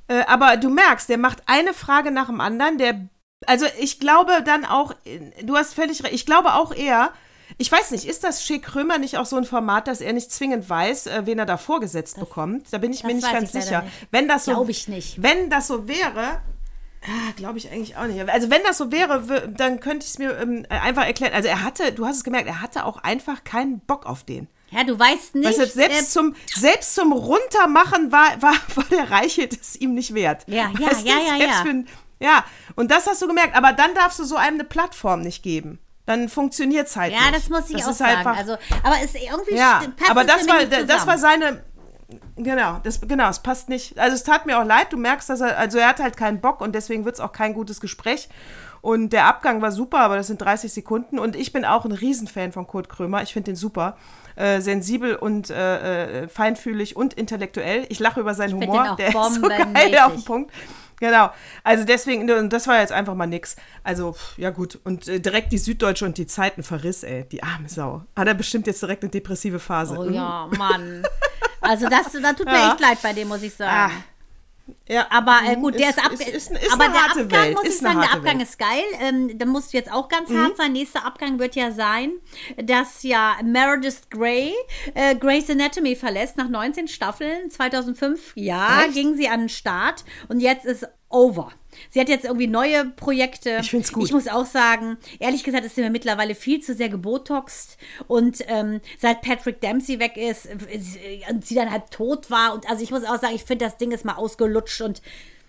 [0.09, 2.79] Äh, aber du merkst, der macht eine Frage nach dem anderen.
[2.79, 3.09] Der,
[3.47, 4.95] also ich glaube dann auch,
[5.43, 6.15] du hast völlig recht.
[6.15, 7.13] Ich glaube auch eher,
[7.59, 10.31] ich weiß nicht, ist das Schick Krömer nicht auch so ein Format, dass er nicht
[10.31, 12.67] zwingend weiß, äh, wen er da vorgesetzt bekommt?
[12.73, 13.83] Da bin ich mir das nicht ganz sicher.
[13.83, 13.95] nicht.
[14.11, 15.23] Wenn das so, Glaube ich nicht.
[15.23, 16.43] Wenn das so wäre,
[17.03, 18.29] ah, glaube ich eigentlich auch nicht.
[18.29, 21.33] Also wenn das so wäre, dann könnte ich es mir ähm, einfach erklären.
[21.35, 24.49] Also er hatte, du hast es gemerkt, er hatte auch einfach keinen Bock auf den.
[24.71, 25.47] Ja, du weißt nicht.
[25.47, 29.95] Weißt du, selbst, äh, zum, selbst zum Runtermachen war, war, war der Reichelt es ihm
[29.95, 30.45] nicht wert.
[30.47, 31.63] Ja, ja, Weißt du, ja, ja, ja.
[31.63, 31.85] Für
[32.19, 32.45] ja,
[32.77, 33.55] und das hast du gemerkt.
[33.55, 35.79] Aber dann darfst du so einem eine Plattform nicht geben.
[36.07, 37.35] Dann funktioniert es halt ja, nicht.
[37.35, 38.19] das muss ich auch ist sagen.
[38.19, 38.53] Einfach, also,
[38.83, 41.65] aber es irgendwie ja, st- passt aber das war, das war seine.
[42.37, 43.99] Genau, das, genau, es passt nicht.
[43.99, 46.41] Also es tat mir auch leid, du merkst, dass er, also er hat halt keinen
[46.41, 48.29] Bock und deswegen wird es auch kein gutes Gespräch.
[48.81, 51.19] Und der Abgang war super, aber das sind 30 Sekunden.
[51.19, 53.23] Und ich bin auch ein Riesenfan von Kurt Krömer.
[53.23, 53.97] Ich finde den super.
[54.37, 57.87] Äh, sensibel und äh, äh, feinfühlig und intellektuell.
[57.89, 58.95] Ich lache über seinen find Humor.
[58.97, 60.53] der ist so geil auf den Punkt.
[61.01, 61.31] Genau.
[61.65, 63.57] Also deswegen, und das war jetzt einfach mal nix.
[63.83, 64.79] Also, ja gut.
[64.85, 67.25] Und äh, direkt die Süddeutsche und die Zeiten verriss, ey.
[67.29, 68.03] Die arme Sau.
[68.17, 69.97] Hat er bestimmt jetzt direkt eine depressive Phase.
[69.99, 70.15] Oh Mhm.
[70.15, 71.03] ja, Mann.
[71.61, 72.71] Also das, da tut mir Ja.
[72.73, 73.93] echt leid bei dem, muss ich sagen.
[73.95, 74.03] Ah.
[74.89, 76.13] Ja, Aber äh, mhm, gut, der ist, ab.
[76.13, 77.55] ist, ist, ist aber der Abgang, Welt.
[77.55, 78.35] muss ich ist sagen, der Abgang Welt.
[78.37, 78.41] Mhm.
[78.43, 78.85] ist geil.
[79.01, 80.73] Ähm, da muss jetzt auch ganz hart sein.
[80.73, 82.13] Nächster Abgang wird ja sein,
[82.57, 84.53] dass ja Meredith Grey
[84.95, 87.51] äh, Grey's Anatomy verlässt nach 19 Staffeln.
[87.51, 88.95] 2005, ja, Echt?
[88.95, 91.53] ging sie an den Start und jetzt ist over.
[91.91, 93.59] Sie hat jetzt irgendwie neue Projekte.
[93.61, 94.05] Ich find's gut.
[94.07, 97.77] Ich muss auch sagen, ehrlich gesagt ist sie mir mittlerweile viel zu sehr gebotoxt.
[98.09, 102.55] Und ähm, seit Patrick Dempsey weg ist äh, und sie dann halt tot war.
[102.55, 105.03] Und also ich muss auch sagen, ich finde, das Ding ist mal ausgelutscht und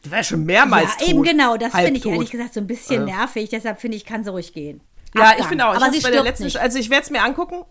[0.05, 1.09] Die war schon mehrmals ja, tot.
[1.09, 3.49] eben genau, das finde ich ehrlich gesagt so ein bisschen nervig.
[3.49, 4.81] Deshalb finde ich, kann sie ruhig gehen.
[5.15, 5.39] Ja, Abgang.
[5.39, 5.75] ich finde auch.
[5.75, 6.57] Ich Aber sie stirbt letzten, nicht.
[6.57, 7.63] Also ich werde es mir angucken.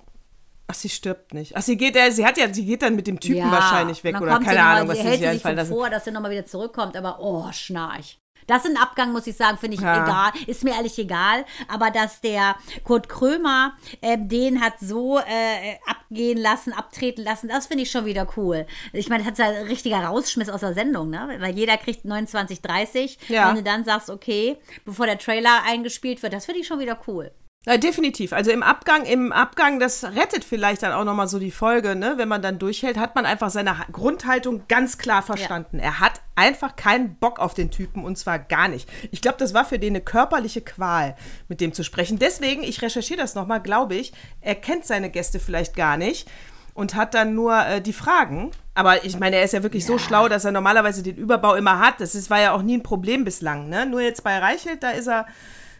[0.68, 1.56] Ach, sie stirbt nicht.
[1.56, 4.20] Ach, sie geht, äh, sie hat ja, sie geht dann mit dem Typen wahrscheinlich weg
[4.20, 5.68] oder keine noch mal- Ahnung, was sie sich einfallen lassen.
[5.72, 8.18] vor, dass sie nochmal wieder zurückkommt, aber oh, schnarch.
[8.46, 10.04] Das ist ein Abgang, muss ich sagen, finde ich Ja.
[10.04, 10.32] egal.
[10.46, 11.44] Ist mir ehrlich egal.
[11.68, 17.66] Aber dass der Kurt Krömer äh, den hat so äh, abgehen lassen, abtreten lassen, das
[17.66, 18.66] finde ich schon wieder cool.
[18.92, 21.36] Ich meine, das hat ja ein richtiger Rausschmiss aus der Sendung, ne?
[21.40, 23.18] Weil jeder kriegt 29, 30.
[23.28, 23.48] Ja.
[23.48, 26.98] Wenn du dann sagst, okay, bevor der Trailer eingespielt wird, das finde ich schon wieder
[27.06, 27.32] cool.
[27.68, 28.32] Ja, definitiv.
[28.32, 32.14] Also im Abgang, im Abgang, das rettet vielleicht dann auch nochmal so die Folge, ne?
[32.16, 35.80] Wenn man dann durchhält, hat man einfach seine Ha- Grundhaltung ganz klar verstanden.
[35.80, 38.88] Er hat einfach keinen Bock auf den Typen und zwar gar nicht.
[39.10, 41.16] Ich glaube, das war für den eine körperliche Qual,
[41.48, 42.20] mit dem zu sprechen.
[42.20, 46.30] Deswegen, ich recherchiere das nochmal, glaube ich, er kennt seine Gäste vielleicht gar nicht
[46.72, 48.52] und hat dann nur äh, die Fragen.
[48.74, 51.80] Aber ich meine, er ist ja wirklich so schlau, dass er normalerweise den Überbau immer
[51.80, 52.00] hat.
[52.00, 53.68] Das ist, war ja auch nie ein Problem bislang.
[53.68, 53.86] Ne?
[53.86, 55.26] Nur jetzt bei Reichelt, da ist er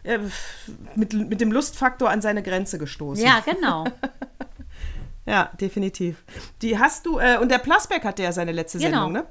[0.07, 0.19] äh,
[0.95, 3.23] mit, mit dem Lustfaktor an seine Grenze gestoßen.
[3.23, 3.85] Ja, genau.
[5.29, 6.23] Ja, definitiv.
[6.61, 9.07] Die hast du, äh, und der Plasberg hatte ja seine letzte Genau.
[9.07, 9.27] Sendung, ne?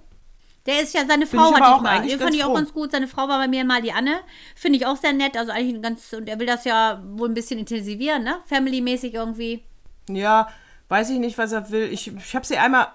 [0.66, 2.06] Der ist ja, seine Frau hatte ich mal.
[2.06, 2.90] Den fand ich auch ganz gut.
[2.92, 4.18] Seine Frau war bei mir mal die Anne.
[4.54, 5.38] Finde ich auch sehr nett.
[5.38, 8.40] Also eigentlich ein ganz, und er will das ja wohl ein bisschen intensivieren, ne?
[8.44, 9.64] Family-mäßig irgendwie.
[10.10, 10.48] Ja,
[10.88, 11.84] weiß ich nicht, was er will.
[11.90, 12.88] Ich, ich habe sie einmal,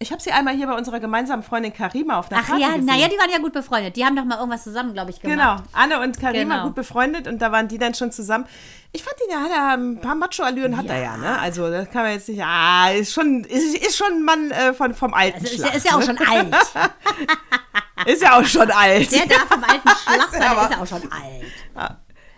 [0.00, 2.68] ich habe sie einmal hier bei unserer gemeinsamen Freundin Karima auf einer Ach Party ja,
[2.70, 2.84] gesehen.
[2.84, 3.96] naja, die waren ja gut befreundet.
[3.96, 5.38] Die haben doch mal irgendwas zusammen, glaube ich, gemacht.
[5.38, 6.66] Genau, Anne und Karima Genau.
[6.66, 8.44] gut befreundet und da waren die dann schon zusammen.
[8.92, 11.38] Ich fand ihn, ja, hat er ein paar Macho-Allüren hat er ja, ne?
[11.38, 14.74] Also das kann man jetzt nicht, ah, ist schon, ist, ist schon ein Mann äh,
[14.74, 15.70] von, vom alten Also ist, Schlag.
[15.70, 16.54] ja, ist ja auch schon alt.
[18.06, 19.10] Ist ja auch schon alt.
[19.12, 21.94] Der darf vom alten Schlag der aber- ist ja auch schon alt.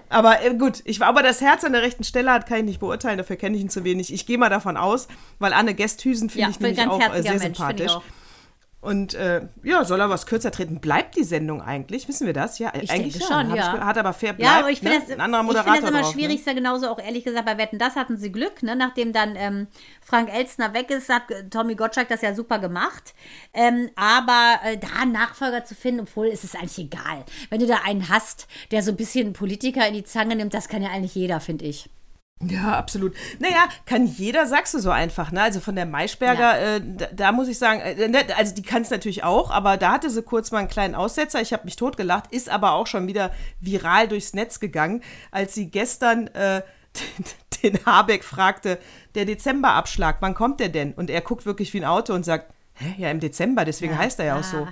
[0.09, 2.65] Aber äh, gut, ich war aber das Herz an der rechten Stelle hat, kann ich
[2.65, 4.13] nicht beurteilen, dafür kenne ich ihn zu wenig.
[4.13, 7.33] Ich gehe mal davon aus, weil Anne Gesthüsen finde Ja, ich nämlich auch äh, sehr
[7.33, 7.93] Mensch, sympathisch.
[8.81, 10.81] Und äh, ja, soll er was kürzer treten?
[10.81, 12.07] Bleibt die Sendung eigentlich?
[12.07, 12.59] Wissen wir das?
[12.61, 13.75] Ja, Ich eigentlich denke schon, ja.
[13.75, 15.01] Ich, hat aber fair bleibt, Ja, aber ich finde ne?
[15.01, 16.55] das, ein anderer ich Moderator finde das immer drauf, schwierig, Ne?
[16.55, 18.77] genauso auch ehrlich gesagt, bei Wetten, das hatten sie Glück, ne?
[18.77, 19.67] nachdem dann ähm,
[20.03, 23.15] Frank Elstner weg ist, hat äh, Tommy Gottschalk das ja super gemacht.
[23.53, 27.25] Ähm, aber äh, da einen Nachfolger zu finden, obwohl es ist eigentlich egal.
[27.51, 30.69] Wenn du da einen hast, der so ein bisschen Politiker in die Zange nimmt, das
[30.69, 31.91] kann ja eigentlich jeder, finde ich.
[32.43, 33.15] Ja, absolut.
[33.39, 35.41] Naja, kann jeder, sagst du so einfach, ne?
[35.41, 38.83] Also von der Maischberger, äh, da, da muss ich sagen, äh, ne, also die kann
[38.83, 41.41] es natürlich auch, aber da hatte sie kurz mal einen kleinen Aussetzer.
[41.41, 45.71] Ich habe mich totgelacht, ist aber auch schon wieder viral durchs Netz gegangen, als sie
[45.71, 46.61] gestern äh,
[47.63, 48.79] den, den Habeck fragte,
[49.15, 50.93] der Dezemberabschlag, wann kommt der denn?
[50.93, 52.95] Und er guckt wirklich wie ein Auto und sagt, Hä?
[52.99, 54.69] Ja, im Dezember, deswegen heißt er ja auch so.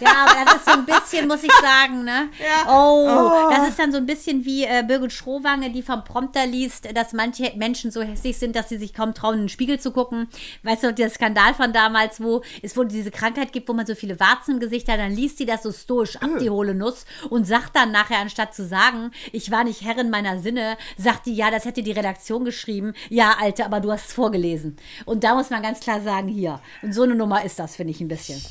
[0.00, 2.28] Ja, aber das ist so ein bisschen, muss ich sagen, ne?
[2.68, 6.88] Oh, das ist dann so ein bisschen wie äh, Birgit Schrowange, die vom Prompter liest,
[6.96, 9.90] dass manche Menschen so hässlich sind, dass sie sich kaum trauen, in den Spiegel zu
[9.90, 10.28] gucken.
[10.62, 13.94] Weißt du, der Skandal von damals, wo es wohl diese Krankheit gibt, wo man so
[13.94, 17.06] viele Warzen im Gesicht hat, dann liest die das so stoisch ab, die hohle Nuss,
[17.30, 21.34] und sagt dann nachher, anstatt zu sagen, ich war nicht Herrin meiner Sinne, sagt die,
[21.34, 22.94] ja, das hätte die Redaktion geschrieben.
[23.08, 24.76] Ja, Alte, aber du hast es vorgelesen.
[25.04, 26.60] Und da muss man ganz klar sagen, hier.
[26.82, 28.42] Und so eine Nummer ist das, finde ich ein bisschen.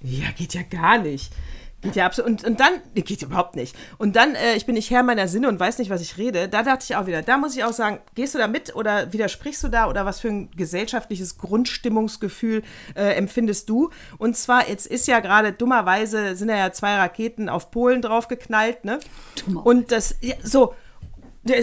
[0.00, 1.32] Ja, geht ja gar nicht.
[1.80, 2.30] Geht ja absolut.
[2.30, 3.76] Und, und dann, nee, geht überhaupt nicht.
[3.98, 6.48] Und dann, äh, ich bin nicht Herr meiner Sinne und weiß nicht, was ich rede.
[6.48, 9.12] Da dachte ich auch wieder, da muss ich auch sagen, gehst du da mit oder
[9.12, 12.64] widersprichst du da oder was für ein gesellschaftliches Grundstimmungsgefühl
[12.96, 13.90] äh, empfindest du?
[14.18, 18.98] Und zwar, jetzt ist ja gerade dummerweise, sind ja zwei Raketen auf Polen draufgeknallt, ne?
[19.62, 20.74] Und das, ja, so,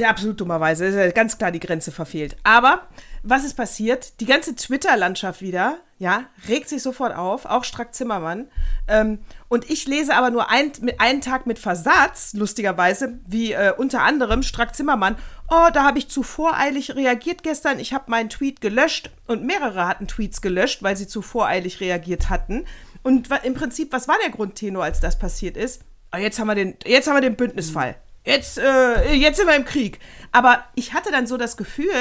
[0.08, 2.38] absolut dummerweise, ist ja ganz klar die Grenze verfehlt.
[2.44, 2.88] Aber
[3.24, 4.20] was ist passiert?
[4.20, 8.48] Die ganze Twitter-Landschaft wieder, ja, regt sich sofort auf, auch Strack Zimmermann.
[8.88, 13.74] Ähm, und ich lese aber nur ein, mit, einen Tag mit Versatz, lustigerweise, wie äh,
[13.76, 15.16] unter anderem Strack Zimmermann.
[15.50, 17.80] Oh, da habe ich zu voreilig reagiert gestern.
[17.80, 22.30] Ich habe meinen Tweet gelöscht und mehrere hatten Tweets gelöscht, weil sie zu voreilig reagiert
[22.30, 22.66] hatten.
[23.04, 25.82] Und im Prinzip, was war der Grundtenor, als das passiert ist?
[26.12, 27.96] Ah, jetzt haben wir den, jetzt haben wir den Bündnisfall.
[28.26, 30.00] Jetzt, äh, jetzt sind wir im Krieg.
[30.32, 31.94] Aber ich hatte dann so das Gefühl,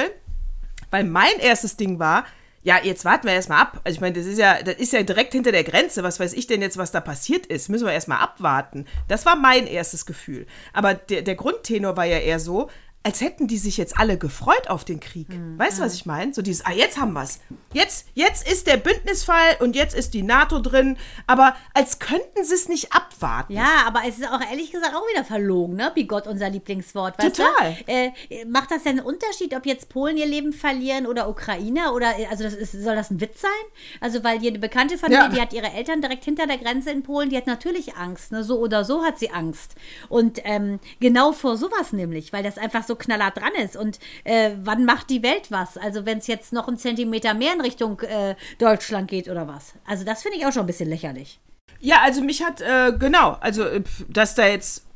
[0.91, 2.25] weil mein erstes Ding war,
[2.63, 3.81] ja, jetzt warten wir erstmal ab.
[3.85, 6.03] Also ich meine, das ist ja, das ist ja direkt hinter der Grenze.
[6.03, 7.69] Was weiß ich denn jetzt, was da passiert ist?
[7.69, 8.87] Müssen wir erstmal abwarten.
[9.07, 10.47] Das war mein erstes Gefühl.
[10.73, 12.71] Aber der, der Grundtenor war ja eher so,
[13.07, 15.29] als hätten die sich jetzt alle gefreut auf den Krieg.
[15.59, 16.33] Weißt du, was ich meine?
[16.33, 17.39] So dieses, ah, jetzt haben wir's.
[17.75, 20.97] Jetzt, jetzt ist der Bündnisfall und jetzt ist die NATO drin.
[21.27, 23.53] Aber als könnten sie es nicht abwarten.
[23.53, 25.93] Ja, aber es ist auch ehrlich gesagt auch wieder verlogen, ne?
[25.95, 27.19] Bigott, unser Lieblingswort.
[27.21, 27.77] Total.
[27.87, 28.11] Äh,
[28.47, 31.93] macht das denn einen Unterschied, ob jetzt Polen ihr Leben verlieren oder Ukrainer?
[31.93, 33.51] Oder also das ist, soll das ein Witz sein?
[34.01, 35.29] Also, weil eine Bekannte von Ja.
[35.29, 38.43] die hat ihre Eltern direkt hinter der Grenze in Polen, die hat natürlich Angst, ne?
[38.45, 39.75] So oder so hat sie Angst.
[40.09, 43.77] Und ähm, genau vor sowas nämlich, weil das einfach so knallhart dran ist.
[43.77, 45.77] Und äh, wann macht die Welt was?
[45.77, 49.75] Also, wenn es jetzt noch einen Zentimeter mehr in Richtung äh, Deutschland geht oder was?
[49.87, 51.41] Also, das finde ich auch schon ein bisschen lächerlich.
[51.81, 54.87] Ja, also mich hat, äh, genau, also, äh, dass da jetzt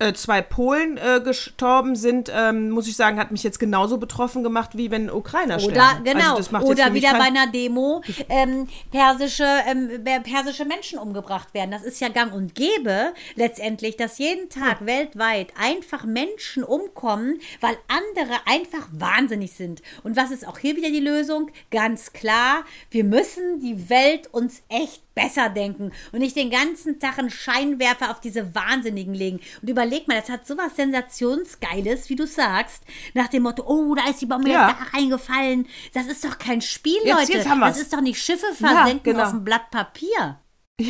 [0.00, 4.42] äh, zwei Polen äh, gestorben sind, ähm, muss ich sagen, hat mich jetzt genauso betroffen
[4.42, 6.04] gemacht, wie wenn Ukrainer Oder sterben.
[6.04, 10.64] genau, Also das macht jetzt oder wieder bei einer Demo ähm, persische, ähm, per- persische
[10.64, 11.70] Menschen umgebracht werden.
[11.70, 17.76] Das ist ja gang und gäbe letztendlich, dass jeden Tag weltweit einfach Menschen umkommen, weil
[17.88, 19.82] andere einfach wahnsinnig sind.
[20.02, 21.50] Und was ist auch hier wieder die Lösung?
[21.70, 27.18] Ganz klar, wir müssen die Welt uns echt besser denken und nicht den ganzen Tag
[27.18, 29.40] einen Scheinwerfer auf diese Wahnsinnigen legen.
[29.60, 32.82] Und überleg mal, das hat sowas Sensationsgeiles, wie du sagst,
[33.14, 34.68] nach dem Motto, oh, da ist die Bombe Ja.
[34.68, 35.66] jetzt da reingefallen.
[35.92, 37.32] Das ist doch kein Spiel, Jetzt- Leute.
[37.32, 39.24] jetzt das ist doch nicht Schiffe versenken genau.
[39.24, 40.38] auf ein Blatt Papier.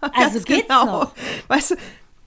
[0.00, 0.84] also Ganz geht's genau.
[0.86, 1.14] noch.
[1.48, 1.76] Weißt du,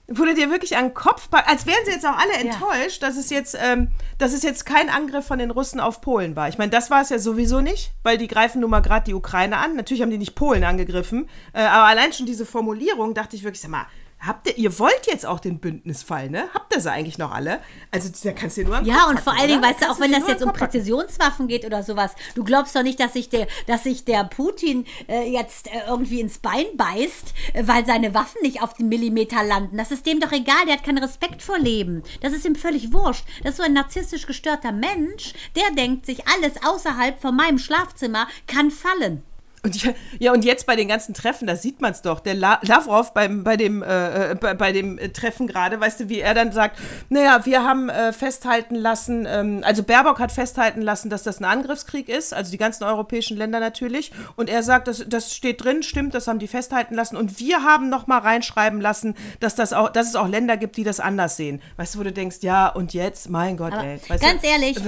[0.08, 3.30] wurde dir wirklich an den Kopf als wären sie jetzt auch alle enttäuscht, dass es
[3.30, 3.88] jetzt, ähm,
[4.18, 6.48] dass es jetzt kein Angriff von den Russen auf Polen war.
[6.48, 9.14] Ich meine, das war es ja sowieso nicht, weil die greifen nun mal gerade die
[9.14, 9.74] Ukraine an.
[9.74, 13.60] Natürlich haben die nicht Polen angegriffen, äh, aber allein schon diese Formulierung dachte ich wirklich,
[13.60, 13.86] sag mal,
[14.18, 16.48] habt ihr, ihr wollt jetzt auch den Bündnisfall, ne?
[16.54, 17.60] Habt ihr sie eigentlich noch alle?
[17.90, 19.68] Also da kannst du dir nur Ja, Kopf und vor packen, allen Dingen, oder?
[19.70, 20.52] weißt du, auch wenn das jetzt um.
[20.52, 24.86] Präzisionswaffen geht oder sowas, du glaubst doch nicht, dass sich der, dass sich der Putin
[25.08, 29.42] äh, jetzt äh, irgendwie ins Bein beißt, äh, weil seine Waffen nicht auf den Millimeter
[29.44, 29.76] landen.
[29.76, 32.02] Das ist dem doch egal, der hat keinen Respekt vor Leben.
[32.20, 33.24] Das ist ihm völlig wurscht.
[33.42, 38.26] Das ist so ein narzisstisch gestörter Mensch, der denkt sich, alles außerhalb von meinem Schlafzimmer
[38.46, 39.22] kann fallen.
[39.66, 42.20] Und ja, ja, und jetzt bei den ganzen Treffen, da sieht man es doch.
[42.20, 45.98] Der La Lavrov beim, bei dem, äh, äh, bei, bei dem äh, Treffen gerade, weißt
[45.98, 50.30] du, wie er dann sagt, naja, wir haben äh, festhalten lassen, ähm, also Baerbock hat
[50.30, 54.12] festhalten lassen, dass das ein Angriffskrieg ist, also die ganzen europäischen Länder natürlich.
[54.36, 57.16] Und er sagt, das, das steht drin, stimmt, das haben die festhalten lassen.
[57.16, 60.76] Und wir haben noch mal reinschreiben lassen, dass, das auch, dass es auch Länder gibt,
[60.76, 61.60] die das anders sehen.
[61.76, 64.00] Weißt du, wo du denkst, ja, und jetzt, mein Gott, Aber ey.
[64.20, 64.78] Ganz du, ehrlich,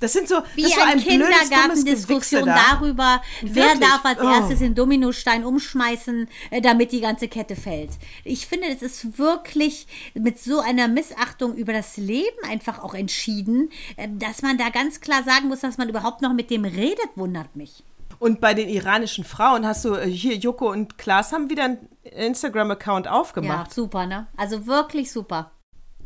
[0.00, 3.80] das sind so, Wie das ein, ein Kindergartendiskussion darüber, wer Wirklich?
[3.80, 4.28] darf als Oh.
[4.28, 7.90] erstes den Dominostein umschmeißen, äh, damit die ganze Kette fällt.
[8.24, 13.70] Ich finde, es ist wirklich mit so einer Missachtung über das Leben einfach auch entschieden,
[13.96, 17.08] äh, dass man da ganz klar sagen muss, dass man überhaupt noch mit dem redet,
[17.16, 17.82] wundert mich.
[18.20, 21.78] Und bei den iranischen Frauen hast du äh, hier, Joko und Klaas haben wieder einen
[22.02, 23.72] Instagram-Account Ja, aufgemacht.
[23.72, 24.26] super, ne?
[24.36, 25.52] Also wirklich super.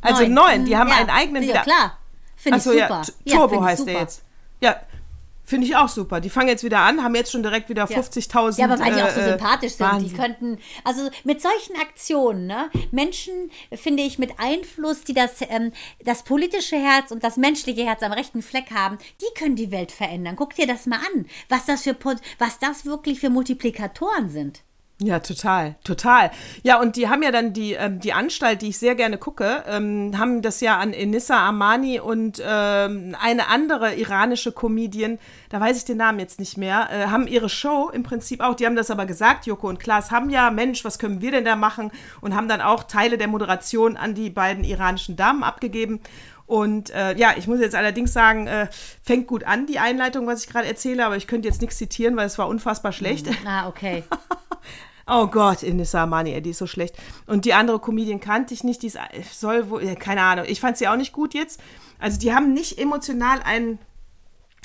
[0.03, 1.63] Also neun, die haben ja, einen eigenen Ja, wieder.
[1.63, 1.99] klar.
[2.43, 3.03] Finde ich Achso, ja, super.
[3.25, 4.23] Ja, Turbo ich heißt der jetzt.
[4.61, 4.81] Ja,
[5.45, 6.21] finde ich auch super.
[6.21, 7.99] Die fangen jetzt wieder an, haben jetzt schon direkt wieder Ja.
[8.01, 8.59] 50.000.
[8.59, 9.87] Ja, aber weil die auch so äh, sympathisch sind.
[9.87, 10.17] Die Wahnsinn.
[10.17, 13.33] könnten, also mit solchen Aktionen, ne, Menschen,
[13.73, 15.71] finde ich, mit Einfluss, die das, ähm,
[16.05, 19.93] das politische Herz und das menschliche Herz am rechten Fleck haben, die können die Welt
[19.93, 20.35] verändern.
[20.35, 21.95] Guck dir das mal an, was das für,
[22.39, 24.63] was das wirklich für Multiplikatoren sind.
[25.05, 26.31] Ja, total, total.
[26.63, 29.65] Ja, und die haben ja dann die, ähm, die Anstalt, die ich sehr gerne gucke,
[29.67, 35.77] ähm, haben das ja an Enissa Armani und ähm, eine andere iranische Comedian, da weiß
[35.77, 38.77] ich den Namen jetzt nicht mehr, äh, haben ihre Show im Prinzip auch, die haben
[38.77, 41.91] das aber gesagt, Joko und Klaas haben ja, Mensch, was können wir denn da machen?
[42.21, 46.01] Und haben dann auch Teile der Moderation an die beiden iranischen Damen abgegeben.
[46.47, 48.69] Und äh, ja, ich muss jetzt allerdings sagen, äh,
[49.03, 52.15] fängt gut an, die Einleitung, was ich gerade erzähle, aber ich könnte jetzt nichts zitieren,
[52.15, 53.27] weil es war unfassbar schlecht.
[53.47, 54.05] Ah, okay.
[55.07, 56.97] Oh Gott, Inissa Amani, ey, die ist so schlecht.
[57.27, 58.99] Und die andere Comedian kannte ich nicht, die ist,
[59.33, 60.45] soll wohl, keine Ahnung.
[60.49, 61.61] Ich fand sie auch nicht gut jetzt.
[61.99, 63.79] Also die haben nicht emotional einen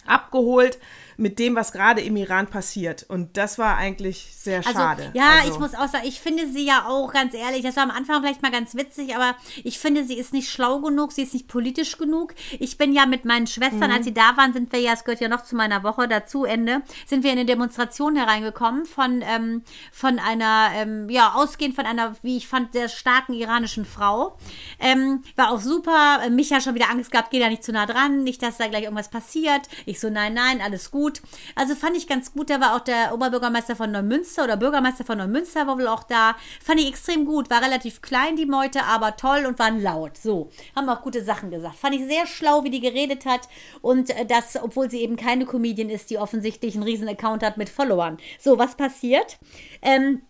[0.06, 0.80] abgeholt
[1.18, 3.06] mit dem, was gerade im Iran passiert.
[3.10, 5.12] Und das war eigentlich sehr Also, schade.
[5.14, 7.84] ja, also, ich muss auch sagen, ich finde sie ja auch ganz ehrlich, das war
[7.84, 11.24] am Anfang vielleicht mal ganz witzig, aber ich finde, sie ist nicht schlau genug, sie
[11.24, 12.34] ist nicht politisch genug.
[12.60, 13.96] Ich bin ja mit meinen Schwestern, Mhm.
[13.96, 16.46] als sie da waren, sind wir ja, es gehört ja noch zu meiner Woche dazu,
[16.46, 21.86] Ende, sind wir in eine Demonstration hereingekommen von, ähm, von einer, ähm, ja, ausgehend von
[21.86, 24.38] einer, wie ich fand, sehr starken iranischen Frau.
[24.80, 26.20] Ähm, war auch super.
[26.24, 28.68] Äh, Micha schon wieder Angst gehabt, geh da nicht zu nah dran, nicht, dass da
[28.68, 29.62] gleich irgendwas passiert.
[29.86, 31.07] Ich so, nein, nein, alles gut.
[31.56, 32.50] Also fand ich ganz gut.
[32.50, 36.36] Da war auch der Oberbürgermeister von Neumünster oder Bürgermeister von Neumünster war wohl auch da.
[36.64, 37.50] Fand ich extrem gut.
[37.50, 40.18] War relativ klein, die Meute, aber toll und waren laut.
[40.18, 41.76] So, haben auch gute Sachen gesagt.
[41.76, 43.48] Fand ich sehr schlau, wie die geredet hat.
[43.82, 47.58] Und äh, das, obwohl sie eben keine Comedian ist, die offensichtlich einen riesen Account hat
[47.58, 48.18] mit Followern.
[48.40, 49.38] So, was passiert?
[49.82, 50.22] Ähm,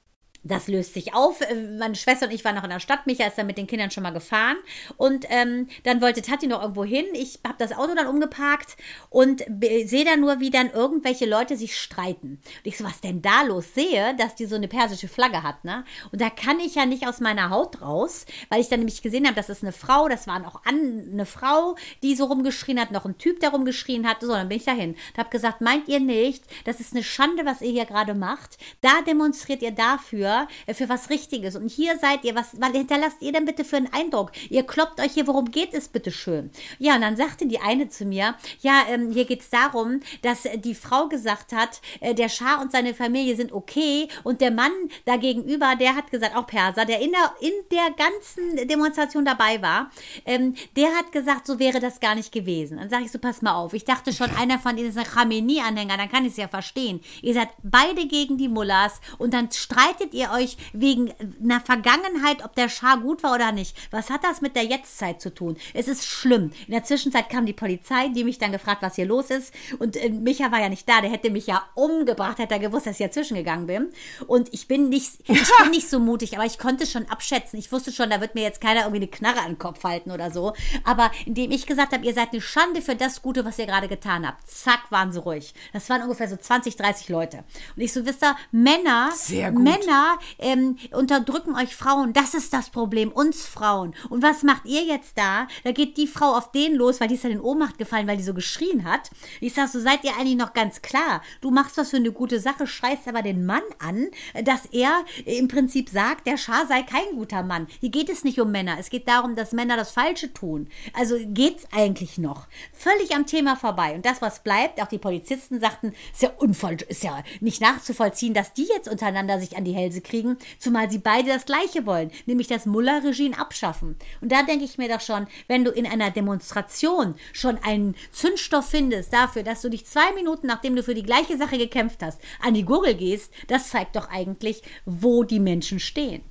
[0.47, 1.41] das löst sich auf.
[1.41, 3.05] Äh, Meine Schwester und ich waren noch in der Stadt.
[3.07, 4.57] Micha ist dann mit den Kindern schon mal gefahren.
[4.97, 7.05] Und ähm, dann wollte Tati noch irgendwo hin.
[7.13, 8.77] Ich habe das Auto dann umgeparkt
[9.09, 9.43] und
[9.85, 12.39] sehe dann nur, wie dann irgendwelche Leute sich streiten.
[12.43, 13.73] Und ich so, was denn da los?
[13.73, 15.83] Sehe, dass die so eine persische Flagge hat, ne?
[16.11, 19.25] Und da kann ich ja nicht aus meiner Haut raus, weil ich dann nämlich gesehen
[19.25, 22.91] habe, das ist eine Frau, das waren auch an, eine Frau, die so rumgeschrien hat,
[22.91, 24.21] noch ein Typ, der rumgeschrien hat.
[24.21, 24.91] So, dann bin ich dahin.
[24.91, 28.57] Und habe gesagt, meint ihr nicht, das ist eine Schande, was ihr hier gerade macht?
[28.81, 31.55] Da demonstriert ihr dafür, äh, für was Richtiges.
[31.55, 34.31] Und hier seid ihr, was, was hinterlasst ihr denn bitte für einen Eindruck?
[34.49, 36.51] Ihr kloppt euch hier, worum geht es bitte schön?
[36.79, 40.45] Ja, und dann sagte die eine zu mir, ja, ähm, hier geht es darum, dass
[40.45, 44.51] äh, die Frau gesagt hat, äh, der Schah und seine Familie sind okay und der
[44.51, 44.71] Mann
[45.05, 49.91] dagegenüber, der hat gesagt, auch Perser, der in der, in der ganzen Demonstration dabei war,
[50.25, 52.77] ähm, der hat gesagt, so wäre das gar nicht gewesen.
[52.77, 55.05] Dann sage ich so, pass mal auf, ich dachte schon, einer von denen ist ein
[55.05, 57.01] Khamenei-Anhänger, dann kann ich es ja verstehen.
[57.21, 62.55] Ihr seid beide gegen die Mullahs und dann streitet ihr euch wegen einer Vergangenheit, ob
[62.55, 63.75] der Schah gut war oder nicht.
[63.91, 65.57] Was hat das mit der Jetztzeit zu tun?
[65.73, 66.51] Es ist schlimm.
[66.65, 69.53] In der Zwischenzeit kam die Polizei, die mich dann gefragt, was hier los ist.
[69.79, 72.87] Und äh, Micha war ja nicht da, der hätte mich ja umgebracht, hätte er gewusst,
[72.87, 73.89] dass ich dazwischen gegangen bin.
[74.27, 77.59] Und ich bin nicht, ich bin nicht so mutig, aber ich konnte schon abschätzen.
[77.59, 80.11] Ich wusste schon, da wird mir jetzt keiner irgendwie eine Knarre an den Kopf halten
[80.11, 80.53] oder so.
[80.83, 83.87] Aber indem ich gesagt habe, ihr seid eine Schande für das Gute, was ihr gerade
[83.87, 85.53] getan habt, zack, waren sie ruhig.
[85.73, 87.43] Das waren ungefähr so 20, 30 Leute.
[87.75, 89.63] Und ich so, wisst ihr, Männer, Sehr gut.
[89.63, 90.06] Männer
[90.39, 93.93] ähm, unterdrücken euch Frauen, das ist das Problem, uns Frauen.
[94.09, 95.47] Und was macht ihr jetzt da?
[95.63, 98.17] Da geht die Frau auf den los, weil die ist ja in Ohnmacht gefallen, weil
[98.17, 99.09] die so geschrien hat.
[99.41, 101.21] Ich sag so, seid ihr eigentlich noch ganz klar?
[101.41, 104.07] Du machst was für eine gute Sache, schreist aber den Mann an,
[104.43, 107.67] dass er im Prinzip sagt, der Schah sei kein guter Mann.
[107.79, 108.77] Hier geht es nicht um Männer.
[108.79, 110.67] Es geht darum, dass Männer das Falsche tun.
[110.93, 112.47] Also geht's eigentlich noch.
[112.73, 113.95] Völlig am Thema vorbei.
[113.95, 118.33] Und das, was bleibt, auch die Polizisten sagten, ist ja unvoll, ist ja nicht nachzuvollziehen,
[118.33, 122.11] dass die jetzt untereinander sich an die Hälse kriegen, zumal sie beide das Gleiche wollen,
[122.25, 123.95] nämlich das Mullah-Regime abschaffen.
[124.21, 128.69] Und da denke ich mir doch schon, wenn du in einer Demonstration schon einen Zündstoff
[128.69, 132.21] findest dafür, dass du dich zwei Minuten, nachdem du für die gleiche Sache gekämpft hast,
[132.41, 136.23] an die Gurgel gehst, das zeigt doch eigentlich, wo die Menschen stehen.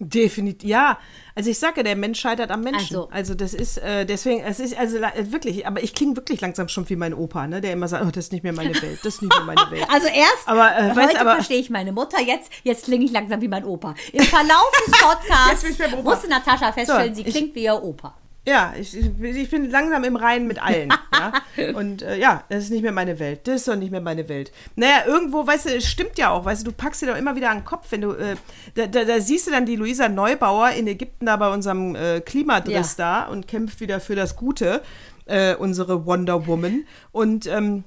[0.00, 0.98] Definitiv, ja.
[1.36, 2.96] Also ich sage, der Mensch scheitert am Menschen.
[2.96, 3.08] Also.
[3.10, 4.98] Also, das ist, äh, deswegen, es ist, also
[5.30, 8.10] wirklich, aber ich klinge wirklich langsam schon wie mein Opa, ne, der immer sagt, oh,
[8.10, 9.86] das ist nicht mehr meine Welt, das ist nicht mehr meine Welt.
[9.92, 13.40] Also erst, Aber, äh, heute aber- verstehe ich meine Mutter, jetzt, jetzt klinge ich langsam
[13.40, 13.94] wie mein Opa.
[14.12, 15.64] Im Verlauf des Podcasts
[16.02, 18.16] musste Natascha feststellen, So, sie ich- klingt wie ihr Opa.
[18.46, 20.92] Ja, ich, ich bin langsam im Reinen mit allen.
[21.12, 21.32] ja?
[21.74, 23.40] Und äh, ja, das ist nicht mehr meine Welt.
[23.48, 24.52] Das ist doch nicht mehr meine Welt.
[24.76, 27.36] Naja, irgendwo, weißt du, es stimmt ja auch, weißt du, du packst dir doch immer
[27.36, 28.36] wieder an den Kopf, wenn du, äh,
[28.74, 32.20] da, da, da siehst du dann die Luisa Neubauer in Ägypten da bei unserem äh,
[32.20, 34.82] Klimadriss da und kämpft wieder für das Gute,
[35.24, 36.84] äh, unsere Wonder Woman.
[37.12, 37.84] Und ähm,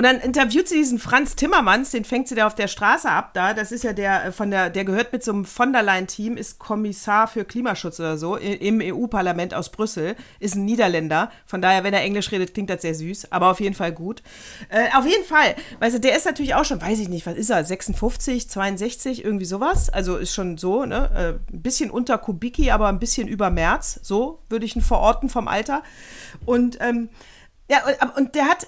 [0.00, 3.34] und dann interviewt sie diesen Franz Timmermans, den fängt sie da auf der Straße ab
[3.34, 3.52] da.
[3.52, 6.38] Das ist ja der äh, von der, der gehört mit so einem von der Leyen-Team,
[6.38, 11.30] ist Kommissar für Klimaschutz oder so im EU-Parlament aus Brüssel, ist ein Niederländer.
[11.44, 14.22] Von daher, wenn er Englisch redet, klingt das sehr süß, aber auf jeden Fall gut.
[14.70, 17.36] Äh, auf jeden Fall, weißt du, der ist natürlich auch schon, weiß ich nicht, was
[17.36, 19.90] ist er, 56, 62, irgendwie sowas.
[19.90, 21.10] Also ist schon so, ne?
[21.14, 24.00] Äh, ein bisschen unter Kubicki, aber ein bisschen über März.
[24.02, 25.82] So würde ich ihn verorten vom Alter.
[26.46, 27.10] Und ähm,
[27.70, 28.66] ja, und, und der hat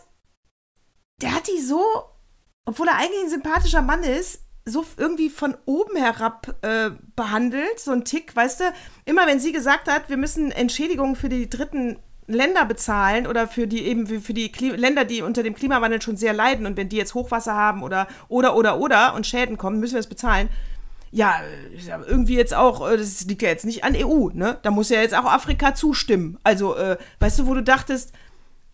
[1.23, 1.83] der hat die so,
[2.65, 7.91] obwohl er eigentlich ein sympathischer Mann ist, so irgendwie von oben herab äh, behandelt, so
[7.91, 8.65] ein Tick, weißt du,
[9.05, 11.99] immer wenn sie gesagt hat, wir müssen Entschädigungen für die dritten
[12.29, 16.17] Länder bezahlen oder für die eben für die Kli Länder, die unter dem Klimawandel schon
[16.17, 19.81] sehr leiden und wenn die jetzt Hochwasser haben oder oder oder oder und Schäden kommen,
[19.81, 20.49] müssen wir es bezahlen.
[21.11, 21.43] Ja,
[21.87, 24.59] ja, irgendwie jetzt auch, äh, das liegt ja jetzt nicht an EU, ne?
[24.63, 26.39] Da muss ja jetzt auch Afrika zustimmen.
[26.43, 28.13] Also, äh, weißt du, wo du dachtest,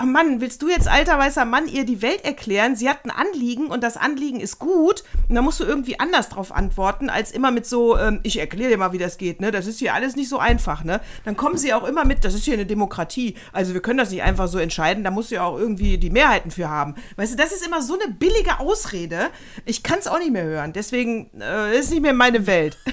[0.00, 2.76] Oh Mann, willst du jetzt alter weißer Mann ihr die Welt erklären?
[2.76, 5.02] Sie hat ein Anliegen und das Anliegen ist gut.
[5.28, 8.70] Und da musst du irgendwie anders drauf antworten, als immer mit so, ähm, ich erkläre
[8.70, 9.50] dir mal, wie das geht, ne?
[9.50, 11.00] Das ist hier alles nicht so einfach, ne?
[11.24, 13.34] Dann kommen sie auch immer mit, das ist hier eine Demokratie.
[13.52, 16.10] Also wir können das nicht einfach so entscheiden, da musst du ja auch irgendwie die
[16.10, 16.94] Mehrheiten für haben.
[17.16, 19.30] Weißt du, das ist immer so eine billige Ausrede.
[19.64, 20.72] Ich kann es auch nicht mehr hören.
[20.72, 22.78] Deswegen äh, ist nicht mehr meine Welt.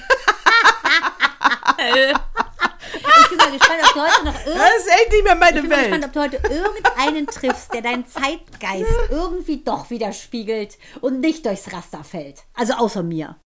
[3.25, 5.55] Ich bin mal gespannt, ob du heute noch Das irgend ist echt nicht mehr meine
[5.57, 10.77] ich bin mal gespannt, ob du heute irgendeinen triffst, der deinen Zeitgeist irgendwie doch widerspiegelt
[11.01, 12.43] und nicht durchs Raster fällt.
[12.53, 13.37] Also außer mir.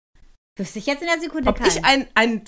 [0.57, 1.67] Wüsste ich jetzt in der Sekunde Ob keinen.
[1.69, 2.43] ich ein, ein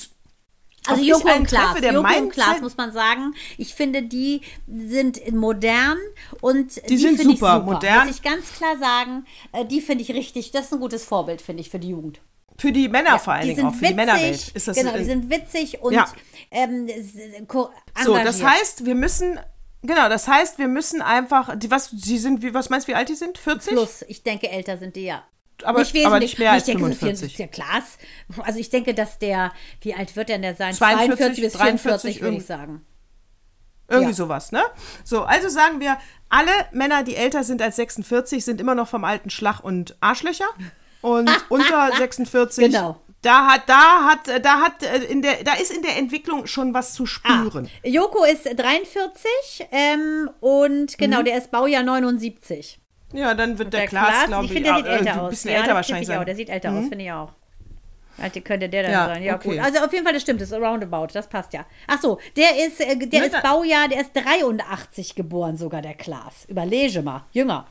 [0.88, 3.34] Also Joko und Klaas, treffe, der Joko und Klaas muss man sagen.
[3.57, 5.97] Ich finde, die sind modern
[6.41, 7.73] und die, sind finde ich super, super.
[7.73, 8.07] modern.
[8.07, 11.41] Muss ich ganz klar sagen, äh, die finde ich richtig, das ist ein gutes Vorbild,
[11.41, 12.19] finde ich, für die Jugend.
[12.57, 14.33] Für die Männer vor allen Dingen auch, für die Männerwelt.
[14.33, 16.05] witzig, Ist das genau, äh, die sind witzig und Ja.
[16.51, 16.87] ähm,
[18.03, 19.39] So, das heißt, wir müssen,
[19.81, 22.95] genau, das heißt, wir müssen einfach, die, was, sie sind, wie, was meinst du, wie
[22.95, 23.37] alt die sind?
[23.37, 23.73] 40?
[23.73, 25.23] Plus, ich denke, älter sind die ja.
[25.63, 26.05] Aber- nicht wesentlich.
[26.07, 27.35] aber nicht mehr als ich denke, so 45.
[27.35, 27.97] 44, Ja, Klaas.
[28.45, 30.73] Also ich denke, dass der, wie alt wird denn der sein?
[30.73, 31.81] 42 42 bis 44,
[32.17, 32.85] 43 würde ich sagen.
[33.87, 34.15] Irgendwie Ja.
[34.15, 34.63] sowas, ne?
[35.03, 35.97] So, also sagen wir,
[36.29, 40.47] alle Männer, die älter sind als 46, sind immer noch vom alten Schlag und Arschlöcher.
[41.01, 42.97] Und unter 46, Genau.
[43.21, 46.73] da hat, da hat, da hat, äh, in der, da ist in der Entwicklung schon
[46.73, 47.69] was zu spüren.
[47.83, 51.25] Ah, Joko ist 43 ähm, und genau, Mhm.
[51.25, 52.79] der ist Baujahr 79.
[53.13, 55.13] Ja, dann wird der, Der Klaas, glaube ich ich, finde, der auch, sieht älter äh,
[55.13, 55.29] ein aus.
[55.29, 56.13] bisschen ja, älter wahrscheinlich auch.
[56.13, 56.19] sein.
[56.21, 56.25] Mhm.
[56.25, 57.29] Der sieht älter aus, finde ich auch.
[58.17, 59.23] Alte könnte der dann Ja, sein.
[59.23, 59.49] Ja, okay.
[59.55, 59.59] gut.
[59.59, 61.65] Also auf jeden Fall, das stimmt, das ist roundabout, das passt ja.
[61.87, 65.95] Ach so, der ist, äh, der Ne, ist Baujahr, der ist 83 geboren, sogar der
[65.95, 66.45] Klaas.
[66.47, 67.65] Überlege mal, jünger.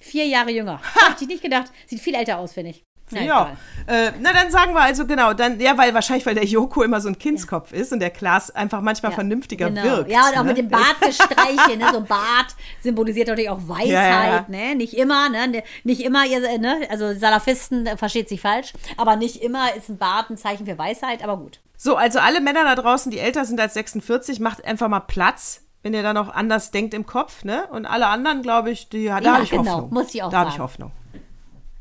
[0.00, 0.80] Vier Jahre jünger.
[1.08, 1.70] Hätte ich nicht gedacht.
[1.86, 2.84] Sieht viel älter aus, finde ich.
[3.12, 3.56] Na, ja,
[3.88, 7.00] äh, na dann sagen wir also genau, dann ja, weil wahrscheinlich weil der Joko immer
[7.00, 9.82] so ein Kindskopf ist und der Klaas einfach manchmal Ja, vernünftiger genau.
[9.82, 10.10] wirkt.
[10.12, 10.48] Ja, und auch ne?
[10.50, 11.86] mit dem Bartgestreiche, ne?
[11.90, 14.44] So ein Bart symbolisiert natürlich auch Weisheit, Ja, ja.
[14.46, 14.76] ne?
[14.76, 15.62] Nicht immer, ne?
[15.82, 16.86] Nicht immer, ihr, ne?
[16.88, 20.78] Also Salafisten äh, versteht sich falsch, aber nicht immer ist ein Bart ein Zeichen für
[20.78, 21.58] Weisheit, aber gut.
[21.76, 25.62] So, also alle Männer da draußen, die älter sind als 46, macht einfach mal Platz,
[25.82, 27.66] wenn ihr da noch anders denkt im Kopf, ne?
[27.70, 29.90] Und alle anderen, glaube ich, die, da Ja, habe ich genau, Hoffnung.
[29.94, 30.64] muss ich auch da habe ich sagen.
[30.64, 30.92] Hoffnung.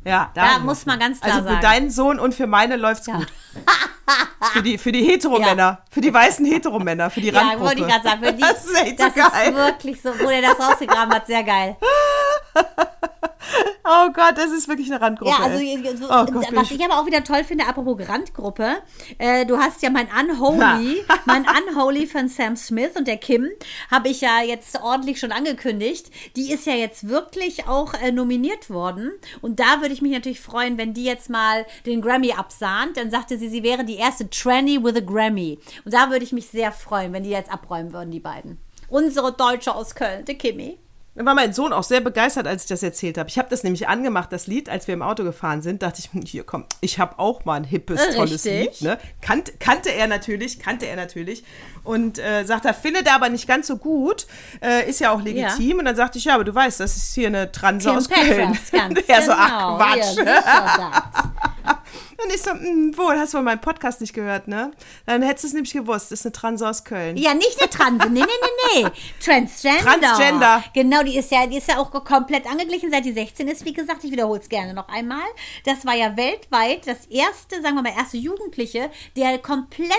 [0.05, 1.61] Ja, da, Da muss man ganz klar Also für sagen.
[1.61, 3.27] deinen Sohn und für meine läuft's gut.
[4.53, 7.65] für die, für die Heteromänner, für die weißen Heteromänner, für die Ja, Randgruppe.
[7.65, 9.49] wollte ich gerade sagen, für die, Das ist echt so das geil.
[9.51, 11.75] ist wirklich so, wo der das rausgegraben hat, sehr geil.
[13.85, 15.31] Oh Gott, das ist wirklich eine Randgruppe.
[15.31, 15.79] Ja, also ey.
[15.97, 18.77] so, Oh Gott, was ich- aber auch wieder toll finde, apropos Randgruppe,
[19.17, 23.47] äh, du hast ja mein Unholy, mein Unholy von Sam Smith und der Kim,
[23.89, 26.11] habe ich ja jetzt ordentlich schon angekündigt.
[26.35, 29.11] Die ist ja jetzt wirklich auch äh, nominiert worden
[29.41, 32.97] und da würde ich mich natürlich freuen, wenn die jetzt mal den Grammy absahnt.
[32.97, 36.33] Dann sagte sie, sie wäre die erste Tranny with a Grammy und da würde ich
[36.33, 38.57] mich sehr freuen, wenn die jetzt abräumen würden, die beiden.
[38.89, 40.77] Unsere Deutsche aus Köln, die Kimi.
[41.15, 43.29] Da war mein Sohn auch sehr begeistert, als ich das erzählt habe.
[43.29, 45.81] Ich habe das nämlich angemacht, das Lied, als wir im Auto gefahren sind.
[45.81, 48.79] Dachte ich, hier komm, ich habe auch mal ein hippes, tolles richtig.
[48.79, 48.81] Lied.
[48.81, 48.97] Ne?
[49.21, 51.43] Kannte, kannte er natürlich, kannte er natürlich.
[51.83, 54.27] Und äh, sagt er, findet er aber nicht ganz so gut.
[54.61, 55.79] Äh, ist ja auch legitim.
[55.79, 58.09] Und dann sagte ich, ja, aber du weißt, das ist hier eine Transe Kim aus
[58.09, 58.53] Köln.
[58.53, 59.77] Petras, ganz Und er so, ach genau.
[59.77, 60.17] Quatsch.
[60.25, 61.11] Ja.
[62.23, 64.71] Und ich so, hm, wohl, hast du wohl meinen Podcast nicht gehört, ne?
[65.05, 67.17] Dann hättest du es nämlich gewusst, das ist eine Transe aus Köln.
[67.17, 68.09] Ja, nicht eine Transe.
[68.09, 68.89] Nee, nee, nee, nee.
[69.23, 69.83] Transgender.
[69.83, 70.63] Transgender.
[70.73, 73.65] Genau, die ist ja, die ist ja auch komplett angeglichen, seit die 16 ist.
[73.65, 75.21] Wie gesagt, ich wiederhole es gerne noch einmal.
[75.65, 79.89] Das war ja weltweit das erste, sagen wir mal, erste Jugendliche, der komplett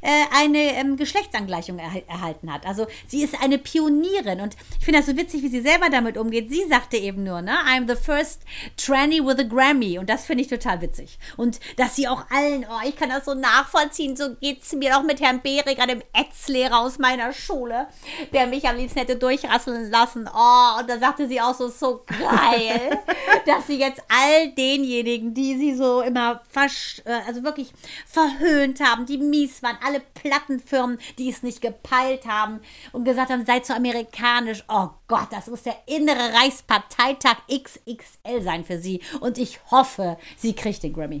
[0.00, 2.66] äh, eine ähm, Geschlechtsangleichung erha- erhalten hat.
[2.66, 6.16] Also sie ist eine Pionierin und ich finde das so witzig, wie sie selber damit
[6.18, 6.50] umgeht.
[6.50, 8.42] Sie sagte eben nur, ne, I'm the first
[8.76, 11.18] tranny with a Grammy und das finde ich total witzig.
[11.36, 14.96] Und dass sie auch allen, oh, ich kann das so nachvollziehen, so geht es mir
[14.96, 17.88] auch mit Herrn Behriger, dem Etzlehrer aus meiner Schule,
[18.32, 20.28] der mich am liebsten hätte durchrasseln lassen.
[20.32, 22.98] Oh, und da sagte sie auch so, so geil,
[23.46, 27.72] dass sie jetzt all denjenigen, die sie so immer versch äh, also wirklich
[28.06, 32.60] verhöhnt haben, die mies waren, alle Plattenfirmen, die es nicht gepeilt haben
[32.92, 34.64] und gesagt haben, seid so amerikanisch.
[34.68, 39.00] Oh Gott, das muss der innere Reichsparteitag XXL sein für sie.
[39.20, 41.19] Und ich hoffe, sie kriegt den Grammy.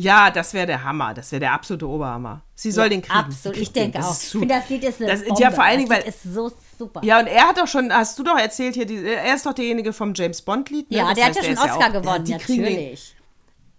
[0.00, 1.14] Ja, das wäre der Hammer.
[1.14, 2.42] Das wäre der absolute Oberhammer.
[2.54, 3.18] Sie soll den kriegen.
[3.18, 4.12] Absolut, ich denke auch.
[4.20, 5.52] Ich finde, das Lied ist eine Das- ja, Bombe.
[5.52, 7.00] vor allen Dingen, weil- ist so super.
[7.04, 9.52] Ja, und er hat doch schon, hast du doch erzählt hier, die, er ist doch
[9.54, 10.90] derjenige vom James Bond-Lied.
[10.90, 10.98] Ne?
[10.98, 13.14] Ja, Das der heißt, hat ja schon Oscar auch- gewonnen, die kriegen Den, natürlich.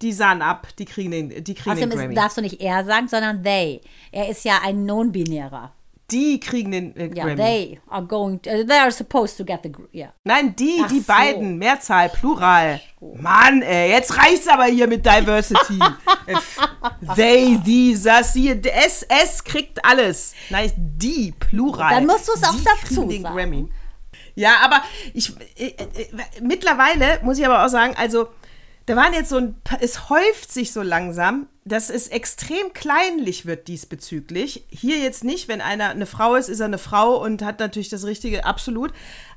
[0.02, 2.16] die sahen ab, die kriegen den, die kriegen Außerdem den ist, Grammy.
[2.16, 3.82] darfst du nicht er sagen, sondern they.
[4.12, 5.72] Er ist ja ein Non-Binärer.
[6.12, 7.36] Die kriegen den äh, Ja, Grammy.
[7.36, 10.14] they are going, to, they are supposed to get the, ja.
[10.24, 11.08] Nein, die, Ach die so.
[11.14, 12.80] beiden, Mehrzahl, Plural.
[13.16, 15.80] Mann, ey, jetzt reicht's aber hier mit Diversity.
[16.28, 16.58] F-
[17.16, 20.34] They, die, das hier, S, S kriegt alles.
[20.50, 21.90] Nein, die, Plural.
[21.94, 23.36] Dann musst du's auch Die dazu den sagen.
[23.36, 23.70] Grammy.
[24.36, 24.82] Ja, aber
[25.14, 25.86] ich, äh, äh,
[26.42, 28.28] mittlerweile muss ich aber auch sagen, also,
[28.90, 33.68] da waren jetzt so ein, es häuft sich so langsam, dass es extrem kleinlich wird
[33.68, 34.66] diesbezüglich.
[34.72, 37.90] Hier jetzt nicht, wenn einer eine Frau ist, ist er eine Frau und hat natürlich
[37.90, 38.92] das Richtige, absolut.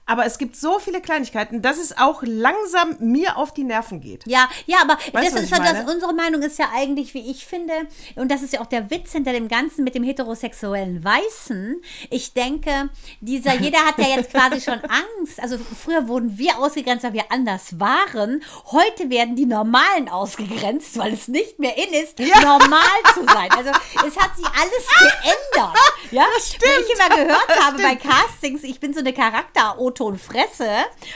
[0.04, 4.26] Aber es gibt so viele Kleinigkeiten, dass es auch langsam mir auf die Nerven geht.
[4.26, 7.46] Ja, ja, aber Weißt das ist ja das, unsere Meinung ist ja eigentlich, wie ich
[7.46, 7.72] finde,
[8.16, 11.80] und das ist ja auch der Witz hinter dem Ganzen mit dem heterosexuellen Weißen.
[12.10, 12.90] Ich denke,
[13.20, 14.80] dieser, jeder hat ja jetzt quasi schon
[15.20, 15.40] Angst.
[15.40, 18.42] Also früher wurden wir ausgegrenzt, weil wir anders waren.
[18.66, 22.82] Heute werden die Normalen ausgegrenzt, weil es nicht mehr in ist, normal
[23.14, 23.50] zu sein.
[23.50, 23.70] Also
[24.06, 25.76] es hat sich alles geändert.
[26.10, 26.24] Ja,
[26.60, 30.68] Wenn ich immer gehört habe bei Castings, ich bin so eine charakter und fresse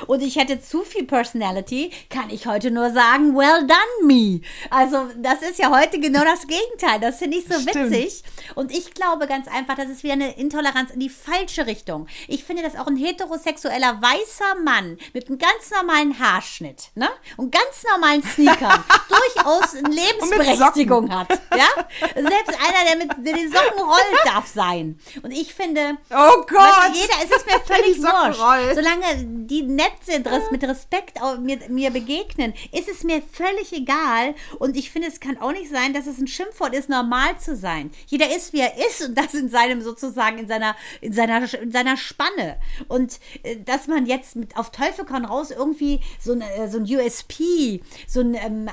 [0.07, 4.41] und ich hätte zu viel Personality, kann ich heute nur sagen, well done me.
[4.71, 7.01] Also das ist ja heute genau das Gegenteil.
[7.01, 7.91] Das finde ich so Stimmt.
[7.91, 8.23] witzig.
[8.55, 12.07] Und ich glaube ganz einfach, das ist wieder eine Intoleranz in die falsche Richtung.
[12.29, 17.09] Ich finde, dass auch ein heterosexueller weißer Mann mit einem ganz normalen Haarschnitt ne?
[17.37, 21.29] und ganz normalen Sneakern durchaus eine Lebensberechtigung hat.
[21.57, 21.69] Ja?
[22.15, 24.99] Selbst einer, der mit der die Socken rollt, darf sein.
[25.23, 26.59] Und ich finde, Oh Gott!
[26.59, 28.41] Weißt du, jeder, es ist mir völlig wurscht.
[28.75, 34.35] Solange die nett sind, mit Respekt mir, mir begegnen, ist es mir völlig egal.
[34.59, 37.57] Und ich finde, es kann auch nicht sein, dass es ein Schimpfwort ist, normal zu
[37.57, 37.91] sein.
[38.07, 41.73] Jeder ist, wie er ist und das in seinem sozusagen, in seiner, in seiner, in
[41.73, 42.59] seiner Spanne.
[42.89, 46.79] Und äh, dass man jetzt mit auf Teufel komm raus irgendwie so ein, äh, so
[46.79, 48.71] ein USP, so ein, ähm,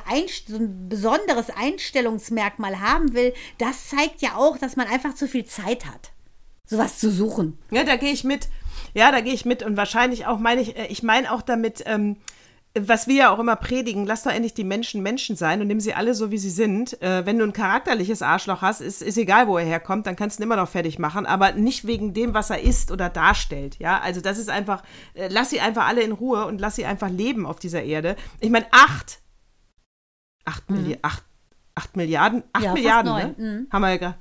[0.48, 5.46] so ein besonderes Einstellungsmerkmal haben will, das zeigt ja auch, dass man einfach zu viel
[5.46, 6.12] Zeit hat
[6.66, 7.58] sowas zu suchen.
[7.72, 8.48] Ja, da gehe ich mit.
[8.94, 9.64] Ja, da gehe ich mit.
[9.64, 12.18] Und wahrscheinlich auch meine ich, äh, ich meine auch damit, ähm,
[12.76, 15.80] was wir ja auch immer predigen, lass doch endlich die Menschen Menschen sein und nimm
[15.80, 17.00] sie alle so, wie sie sind.
[17.04, 20.40] Äh, wenn du ein charakterliches Arschloch hast, ist, ist egal, wo er herkommt, dann kannst
[20.40, 23.78] du ihn immer noch fertig machen, aber nicht wegen dem, was er ist oder darstellt.
[23.78, 24.82] Ja, also das ist einfach,
[25.14, 28.16] äh, lass sie einfach alle in Ruhe und lass sie einfach leben auf dieser Erde.
[28.40, 29.20] Ich meine, acht,
[30.46, 31.24] acht, Milli acht,
[31.76, 32.66] acht Milliarden, acht Mhm.
[32.66, 33.36] Ja, Milliarden, ne?
[33.38, 33.68] mhm.
[33.72, 34.16] Haben wir ja gerade.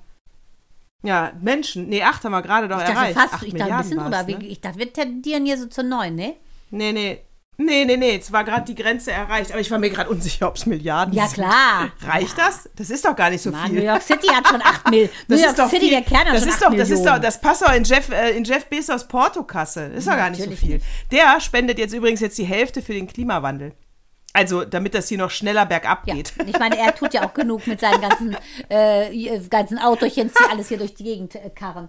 [1.03, 1.89] Ja, Menschen.
[1.89, 3.19] Nee, acht haben wir gerade doch Ich dachte erreicht.
[3.19, 4.23] fast, Acht ich dachte ein bisschen drüber.
[4.23, 4.47] ne?
[4.47, 6.35] Ich dachte, wir tendieren hier so zu neun, ne?
[6.71, 7.21] Nee, nee.
[7.59, 8.13] Nee, nee, nee.
[8.13, 9.53] Jetzt war gerade die Grenze erreicht.
[9.53, 11.35] Aber ich war mir gerade unsicher, ob es Milliarden Ja, sind.
[11.35, 11.91] klar.
[12.03, 12.69] Reicht das?
[12.77, 13.81] Das ist doch gar nicht so Mann, viel.
[13.81, 15.03] New York City hat schon 8 Mil.
[15.29, 15.91] New das York ist doch City, viel.
[15.91, 17.17] der Kern hat das schon ist 8 doch, das ist Millionen.
[17.17, 19.83] doch, das passt doch in Jeff, äh, in Jeff Bezos Portokasse.
[19.87, 20.81] Ist doch gar nicht so viel.
[21.11, 23.75] Der spendet jetzt übrigens jetzt die Hälfte für den Klimawandel.
[24.33, 26.33] Also, damit das hier noch schneller bergab Ja, geht.
[26.47, 28.37] ich meine, er tut ja auch genug mit seinen ganzen,
[28.71, 31.89] äh, ganzen Autochens, die alles hier durch die Gegend äh, karren.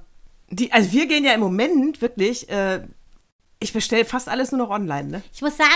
[0.50, 2.50] Die, also, wir gehen ja im Moment wirklich.
[2.50, 2.82] Äh,
[3.64, 5.24] ich bestelle fast alles nur noch online, ne?
[5.34, 5.70] Ich muss sagen,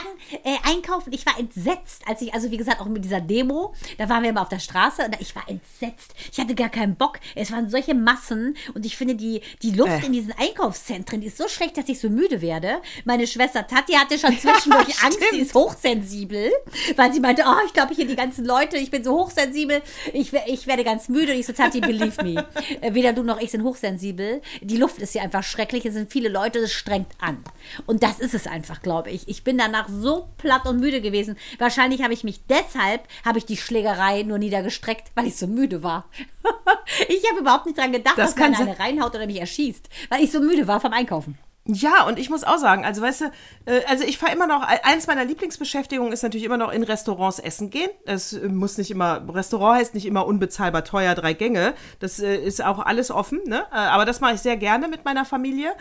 [0.43, 4.09] äh, einkaufen, ich war entsetzt, als ich, also wie gesagt, auch mit dieser Demo, da
[4.09, 6.13] waren wir immer auf der Straße und ich war entsetzt.
[6.31, 7.19] Ich hatte gar keinen Bock.
[7.35, 10.05] Es waren solche Massen und ich finde, die, die Luft Äh.
[10.05, 12.81] in diesen Einkaufszentren die ist so schlecht, dass ich so müde werde.
[13.05, 16.51] Meine Schwester Tati hatte schon zwischendurch Ja, Angst, sie ist hochsensibel,
[16.95, 19.81] weil sie meinte, oh, ich glaube, hier die ganzen Leute, ich bin so hochsensibel,
[20.13, 22.45] ich, ich werde ganz müde und ich so, Tati, believe me.
[22.81, 24.41] Äh, Weder du noch ich sind hochsensibel.
[24.61, 27.43] Die Luft ist hier einfach schrecklich, es sind viele Leute, es strengt an.
[27.85, 29.27] Und das ist es einfach, glaube ich.
[29.27, 31.37] Ich bin danach so platt und müde gewesen.
[31.59, 35.83] Wahrscheinlich habe ich mich deshalb, habe ich die Schlägerei nur niedergestreckt, weil ich so müde
[35.83, 36.05] war.
[37.07, 40.23] ich habe überhaupt nicht dran gedacht, Das dass einer eine reinhaut oder mich erschießt, weil
[40.23, 41.37] ich so müde war vom Einkaufen.
[41.69, 43.25] Ja, und ich muss auch sagen, also weißt du,
[43.65, 47.39] äh, also ich fahre immer noch, eins meiner Lieblingsbeschäftigungen ist natürlich immer noch in Restaurants
[47.39, 47.89] essen gehen.
[48.05, 51.73] Es äh, muss nicht immer, Restaurant heißt nicht immer unbezahlbar teuer, drei Gänge.
[51.99, 53.65] Das äh, ist auch alles offen, ne?
[53.71, 55.73] Äh, Aber das mache ich sehr gerne mit meiner Familie.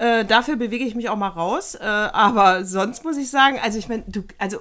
[0.00, 1.74] Äh, dafür bewege ich mich auch mal raus.
[1.74, 4.60] Äh, aber sonst muss ich sagen, also ich meine, du, also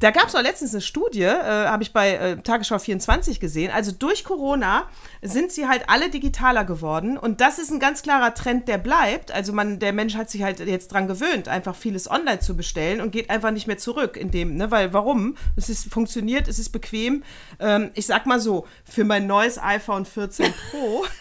[0.00, 3.70] da gab es auch letztens eine Studie, äh, habe ich bei äh, Tagesschau 24 gesehen.
[3.70, 4.88] Also durch Corona
[5.22, 9.30] sind sie halt alle digitaler geworden und das ist ein ganz klarer Trend, der bleibt.
[9.30, 13.00] Also man, der Mensch hat sich halt jetzt dran gewöhnt, einfach vieles online zu bestellen
[13.00, 14.72] und geht einfach nicht mehr zurück in dem, ne?
[14.72, 15.36] Weil warum?
[15.54, 17.22] Es ist funktioniert, es ist bequem.
[17.60, 21.06] Ähm, ich sag mal so, für mein neues iPhone 14 Pro.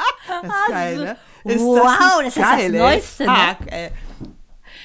[0.30, 1.16] das ist geil, ne?
[1.44, 2.78] Wow, nicht das ist das ey?
[2.78, 3.56] Neueste, ne?
[3.58, 3.90] Fuck, ey.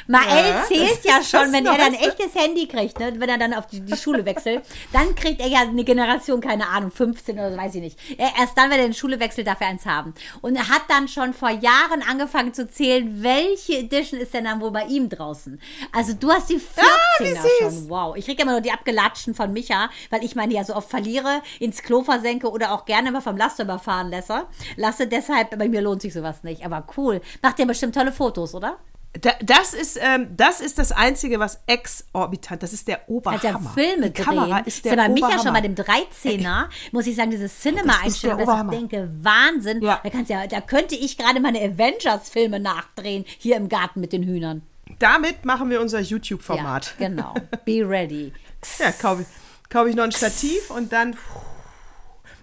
[0.08, 3.14] Mael Ja, zählt ja schon, wenn er dann ein echtes Handy kriegt, ne?
[3.18, 6.68] wenn er dann auf die, die Schule wechselt, dann kriegt er ja eine Generation, keine
[6.68, 8.00] Ahnung, 15 oder so, weiß ich nicht.
[8.18, 10.14] Er, erst dann, wenn er in die Schule wechselt, darf er eins haben.
[10.42, 14.62] Und er hat dann schon vor Jahren angefangen zu zählen, welche Edition ist denn dann
[14.62, 15.60] wohl bei ihm draußen.
[15.92, 17.52] Also du hast die 14er süß.
[17.60, 18.16] schon, wow.
[18.16, 21.42] Ich kriege immer nur die abgelatschten von Micha, weil ich meine ja so oft verliere,
[21.60, 24.46] ins Klo versenke oder auch gerne mal vom Laster überfahren lasse.
[24.76, 27.22] Lasse deshalb, bei mir lohnt sich sowas nicht, aber cool.
[27.42, 28.78] Macht ihr bestimmt tolle Fotos, oder?
[29.22, 33.44] Da, das, ist, ähm, das ist das Einzige, was exorbitant, das ist der Als Oberhammer.
[33.44, 35.44] ja Filme Die Kamera drehen, ist der ja bei Micha Oberhammer.
[35.44, 39.82] schon bei dem 13er, muss ich sagen, diese Cinema-Einstellung, dass ich denke, Wahnsinn.
[39.82, 40.02] Ja.
[40.04, 44.24] Da, kannst ja, da könnte ich gerade meine Avengers-Filme nachdrehen, hier im Garten mit den
[44.24, 44.64] Hühnern.
[45.00, 46.96] Damit machen wir unser Ja, YouTube-Format.
[46.98, 47.34] genau.
[47.66, 48.34] Be ready.
[48.80, 49.28] Ja, kaufe ich,
[49.70, 51.40] kauf ich noch ein Stativ und dann puh,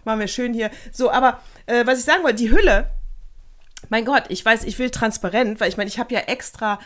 [0.04, 0.70] machen wir schön hier.
[0.92, 2.88] So, aber äh, was ich sagen wollte, die Hülle,
[3.88, 6.78] mein Gott, ich weiß, ich will transparent, weil ich meine, ich habe ja extra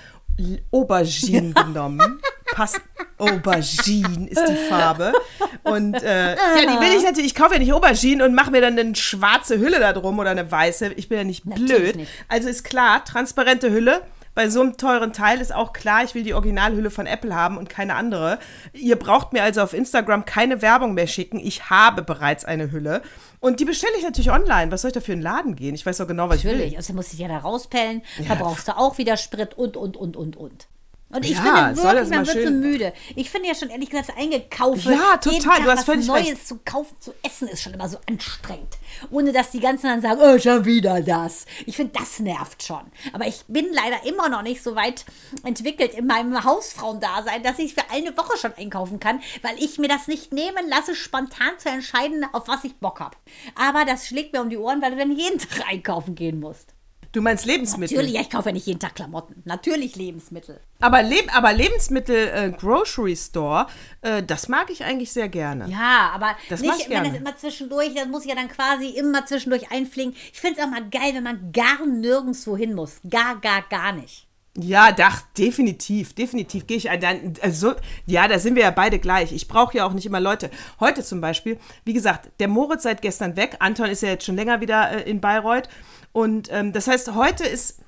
[0.71, 2.21] Aubergine genommen.
[2.53, 2.81] Passt.
[3.19, 5.13] Aubergine ist die Farbe.
[5.65, 8.61] Und äh, ja, die will ich natürlich, ich kaufe ja nicht Aubergine und mache mir
[8.61, 10.93] dann eine schwarze Hülle da drum oder eine weiße.
[10.97, 11.97] Ich bin ja nicht Natürlich blöd.
[11.97, 12.11] nicht.
[12.29, 14.03] Also ist klar, transparente Hülle.
[14.37, 17.57] Bei so einem teuren Teil ist auch klar, ich will die Originalhülle von Apple haben
[17.57, 18.39] und keine andere.
[18.75, 21.41] Ihr braucht mir also auf Instagram keine Werbung mehr schicken.
[21.41, 23.01] Ich habe bereits eine Hülle.
[23.41, 24.71] Und die bestelle ich natürlich online.
[24.71, 25.75] Was soll ich da für einen Laden gehen?
[25.75, 26.53] Ich weiß doch genau, was ich will.
[26.53, 26.77] Natürlich.
[26.77, 30.37] Außerdem muss ich ja da rauspellen, verbrauchst du auch wieder Sprit und, und, und, und,
[30.37, 30.67] und.
[31.09, 32.93] Und ich Ja, finde wirklich, man mal wird so müde.
[33.15, 35.85] Ich finde ja schon ehrlich gesagt, das Eingekaufe, Ja, total, jeden Tag du hast was
[35.85, 36.49] völlig Neues recht.
[36.49, 38.77] zu kaufen, zu essen, ist schon immer so anstrengend.
[39.13, 41.47] Ohne dass die ganzen dann sagen, oh, schon wieder das.
[41.65, 42.81] Ich finde, das nervt schon.
[43.13, 45.05] Aber ich bin leider immer noch nicht so weit
[45.45, 49.89] entwickelt in meinem Hausfrauendasein, dass ich für eine Woche schon einkaufen kann, weil ich mir
[49.89, 53.17] das nicht nehmen lasse, spontan zu entscheiden, auf was ich Bock habe.
[53.55, 56.75] Aber das schlägt mir um die Ohren, weil du dann jeden Tag einkaufen gehen musst.
[57.17, 57.97] Du meinst Lebensmittel.
[57.97, 59.41] Natürlich, ja, ich kaufe ja nicht jeden Tag Klamotten.
[59.47, 60.61] Natürlich Lebensmittel.
[60.81, 63.69] Aber, Leb aber Lebensmittel äh, Grocery Store,
[64.03, 65.67] äh, das mag ich eigentlich sehr gerne.
[65.67, 68.91] Ja, aber Das nicht, ich wenn das immer zwischendurch, das muss ich ja dann quasi
[68.91, 70.15] immer zwischendurch einfliegen.
[70.31, 73.01] Ich finde es auch mal geil, wenn man gar nirgendwo hin muss.
[73.09, 74.26] Gar, gar, gar nicht.
[74.59, 77.35] Ja, doch, definitiv, definitiv gehe ich ein.
[77.43, 77.75] Also,
[78.07, 79.33] ja, da sind wir ja beide gleich.
[79.33, 80.51] Ich brauche ja auch nicht immer Leute.
[80.81, 83.57] Heute zum Beispiel, wie gesagt, der Moritz seit gestern weg.
[83.59, 85.69] Anton ist ja jetzt schon länger wieder äh, in Bayreuth.
[86.13, 87.81] Und ähm, das heißt, heute ist.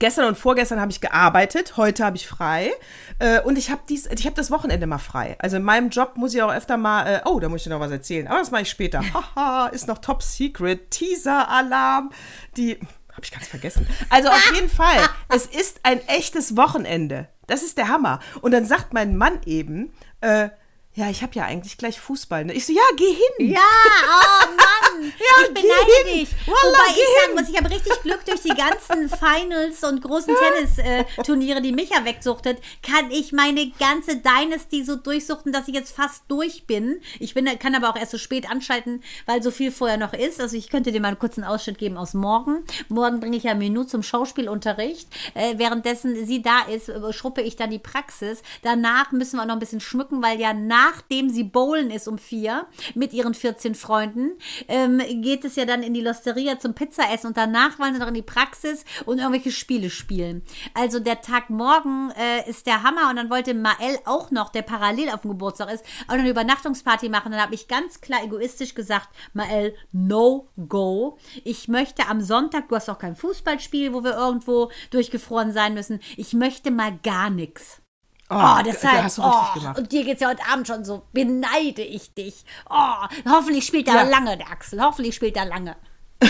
[0.00, 2.70] Gestern und vorgestern habe ich gearbeitet, heute habe ich frei
[3.18, 5.34] äh, und ich habe dies, ich habe das Wochenende mal frei.
[5.40, 7.70] Also in meinem Job muss ich auch öfter mal, äh, oh, da muss ich dir
[7.70, 9.02] noch was erzählen, aber das mache ich später.
[9.34, 12.10] Haha, ist noch Top Secret, Teaser-Alarm,
[12.56, 12.78] die
[13.18, 13.86] habe ich ganz vergessen.
[14.10, 17.28] Also auf jeden Fall, es ist ein echtes Wochenende.
[17.48, 18.20] Das ist der Hammer.
[18.42, 20.50] Und dann sagt mein Mann eben, äh,
[20.98, 22.44] ja, ich habe ja eigentlich gleich Fußball.
[22.44, 22.54] Ne?
[22.54, 23.52] Ich so, ja, geh hin.
[23.52, 24.64] Ja, oh Mann.
[25.00, 26.28] Ja, ich beneide dich.
[26.44, 30.34] Wallah, Wobei ich sagen muss, ich habe richtig Glück durch die ganzen Finals und großen
[30.34, 36.24] Tennisturniere, die Micha wegsuchtet, kann ich meine ganze Dynasty so durchsuchten, dass ich jetzt fast
[36.26, 37.00] durch bin.
[37.20, 40.40] Ich bin, kann aber auch erst so spät anschalten, weil so viel vorher noch ist.
[40.40, 42.64] Also ich könnte dir mal einen kurzen Ausschnitt geben aus morgen.
[42.88, 45.08] Morgen bringe ich ja Menü zum Schauspielunterricht.
[45.34, 48.42] Äh, währenddessen sie da ist, äh, schruppe ich dann die Praxis.
[48.62, 50.52] Danach müssen wir auch noch ein bisschen schmücken, weil ja
[50.88, 54.32] nachdem sie bowlen ist um vier mit ihren 14 Freunden,
[54.68, 58.08] ähm, geht es ja dann in die Losteria zum Pizzaessen und danach wollen sie noch
[58.08, 60.42] in die Praxis und irgendwelche Spiele spielen.
[60.74, 64.62] Also der Tag morgen äh, ist der Hammer und dann wollte Mael auch noch, der
[64.62, 67.32] parallel auf dem Geburtstag ist, auch noch eine Übernachtungsparty machen.
[67.32, 71.18] Dann habe ich ganz klar egoistisch gesagt, Mael, no go.
[71.44, 76.00] Ich möchte am Sonntag, du hast auch kein Fußballspiel, wo wir irgendwo durchgefroren sein müssen.
[76.16, 77.82] Ich möchte mal gar nichts.
[78.30, 78.96] Oh, da- deshalb.
[78.96, 79.78] da hast du richtig oh, gemacht.
[79.78, 81.04] Und dir geht's ja heute Abend schon so.
[81.12, 82.44] Beneide ich dich.
[82.68, 84.02] Oh, hoffentlich spielt er Ja.
[84.02, 84.82] lange, der Axel.
[84.82, 85.76] Hoffentlich spielt er lange.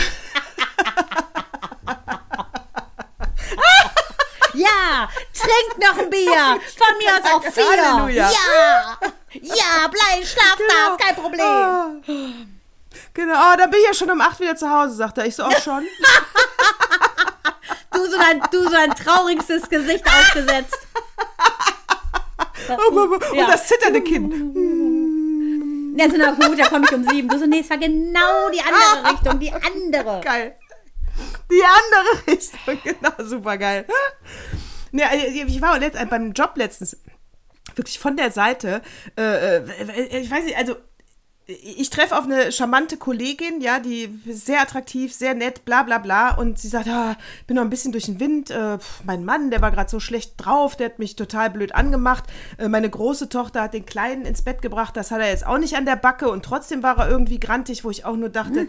[4.54, 6.60] ja, trink noch ein Bier.
[6.76, 7.64] Von mir aus auch vier.
[7.68, 8.30] Halleluja.
[8.30, 8.98] Ja,
[9.32, 11.40] ja, bleib, schlaf da, ist kein Problem.
[11.40, 11.90] Ah.
[13.14, 15.26] Genau, oh, da bin ich ja schon um acht wieder zu Hause, sagt er.
[15.26, 15.86] Ich so, auch schon.
[17.90, 20.76] Du so dein, du so ein traurigstes Gesicht aufgesetzt.
[22.70, 23.46] Und Ja.
[23.46, 24.32] das zitternde Kind.
[25.98, 27.28] Ja, so, na gut, da komme ich um sieben.
[27.28, 30.20] Du so, nee, es war genau die andere Richtung, die andere.
[30.22, 30.56] Geil.
[31.50, 33.84] Die andere Richtung, genau, super geil.
[34.92, 36.96] Nee, also, ich war letzt, beim Job letztens
[37.74, 38.82] wirklich von der Seite,
[39.16, 40.76] äh, äh, ich weiß nicht, also
[41.48, 45.96] ich treffe auf eine charmante Kollegin, ja, die ist sehr attraktiv, sehr nett, bla bla
[45.96, 46.34] bla.
[46.34, 48.50] Und sie sagt, ah, ich bin noch ein bisschen durch den Wind.
[48.50, 52.24] Äh, mein Mann, der war gerade so schlecht drauf, der hat mich total blöd angemacht.
[52.58, 55.56] Äh, meine große Tochter hat den Kleinen ins Bett gebracht, das hat er jetzt auch
[55.58, 58.68] nicht an der Backe und trotzdem war er irgendwie grantig, wo ich auch nur dachte,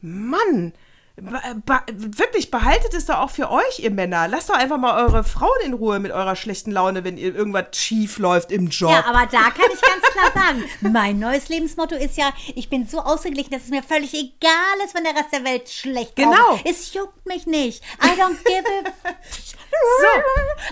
[0.00, 0.72] Mann, Ba- ba-
[1.20, 4.28] wirklich, behaltet es doch auch für euch, ihr Männer.
[4.28, 7.76] Lasst doch einfach mal eure Frauen in Ruhe mit eurer schlechten Laune, wenn ihr irgendwas
[7.76, 8.90] schief läuft im Job.
[8.90, 12.86] Ja, aber da kann ich ganz klar sagen, mein neues Lebensmotto ist ja, ich bin
[12.86, 16.26] so ausgeglichen, dass es mir völlig egal ist, wenn der Rest der Welt schlecht drauf
[16.30, 16.60] Genau.
[16.64, 17.82] Es juckt mich nicht.
[18.02, 18.92] I don't give it.
[19.70, 20.20] So.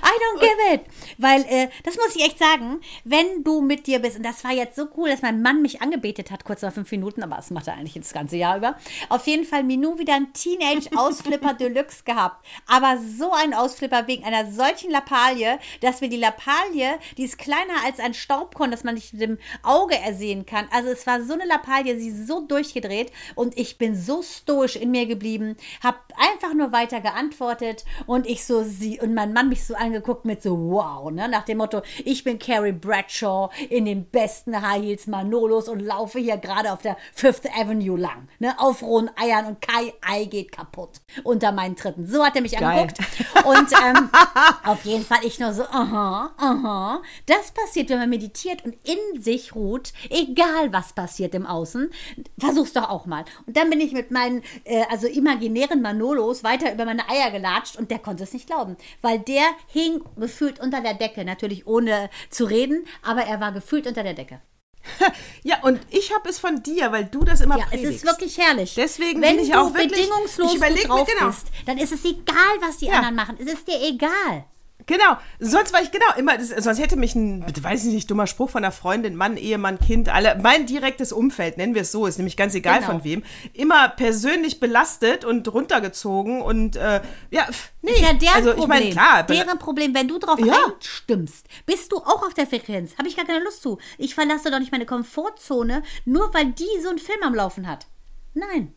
[0.02, 0.80] I don't give it.
[1.18, 4.52] Weil, äh, das muss ich echt sagen, wenn du mit dir bist, und das war
[4.52, 7.50] jetzt so cool, dass mein Mann mich angebetet hat, kurz nach fünf Minuten, aber das
[7.50, 8.76] macht er eigentlich das ganze Jahr über.
[9.08, 12.44] Auf jeden Fall Minou wieder ein Teenage-Ausflipper Deluxe gehabt.
[12.66, 17.84] Aber so ein Ausflipper wegen einer solchen Lappalie, dass wir die Lappalie, die ist kleiner
[17.84, 20.66] als ein Staubkorn, das man nicht mit dem Auge ersehen kann.
[20.70, 24.76] Also es war so eine Lappalie, sie ist so durchgedreht und ich bin so stoisch
[24.76, 29.48] in mir geblieben, habe einfach nur weiter geantwortet und ich so sie und mein Mann
[29.48, 33.84] mich so angeguckt mit so wow, ne, nach dem Motto, ich bin Carrie Bradshaw in
[33.84, 38.58] den besten High Heels Manolos und laufe hier gerade auf der Fifth Avenue lang, ne,
[38.58, 42.06] auf rohen Eiern und kein Ei geht kaputt unter meinen Tritten.
[42.06, 42.64] So hat er mich Geil.
[42.64, 42.98] angeguckt
[43.44, 44.10] und ähm,
[44.64, 47.02] auf jeden Fall ich nur so, aha, aha.
[47.26, 51.90] Das passiert, wenn man meditiert und in sich ruht, egal was passiert im Außen.
[52.38, 53.24] Versuch's doch auch mal.
[53.46, 57.76] Und dann bin ich mit meinen, äh, also imaginären Manolos weiter über meine Eier gelatscht
[57.76, 62.10] und der konnte es nicht glauben, weil der hing gefühlt unter der Decke, natürlich ohne
[62.30, 64.40] zu reden, aber er war gefühlt unter der Decke.
[65.44, 68.04] Ja, und ich habe es von dir, weil du das immer Ja, es predigst.
[68.04, 68.74] ist wirklich herrlich.
[68.74, 71.28] Deswegen Wenn bin ich du auch wirklich- bedingungslos ich überleg drauf genau.
[71.30, 72.94] bist, dann ist es egal, was die Ja.
[72.94, 73.36] anderen machen.
[73.40, 74.44] Es ist dir egal.
[74.88, 78.26] Genau, sonst war ich genau immer, das, sonst hätte mich ein, weiß ich nicht, dummer
[78.26, 82.06] Spruch von einer Freundin, Mann, Ehemann, Kind, alle, mein direktes Umfeld, nennen wir es so,
[82.06, 82.92] ist nämlich ganz egal Genau.
[82.92, 83.22] von wem,
[83.52, 88.56] immer persönlich belastet und runtergezogen und äh, ja, pf, nee, Ist ja deren also ich
[88.56, 88.68] Problem.
[88.80, 90.54] meine, klar, deren Problem, wenn du drauf Ja.
[90.72, 92.96] einstimmst, bist du auch auf der Frequenz.
[92.96, 93.78] Habe ich gar keine Lust zu.
[93.98, 97.86] Ich verlasse doch nicht meine Komfortzone, nur weil die so einen Film am Laufen hat.
[98.34, 98.72] Nein.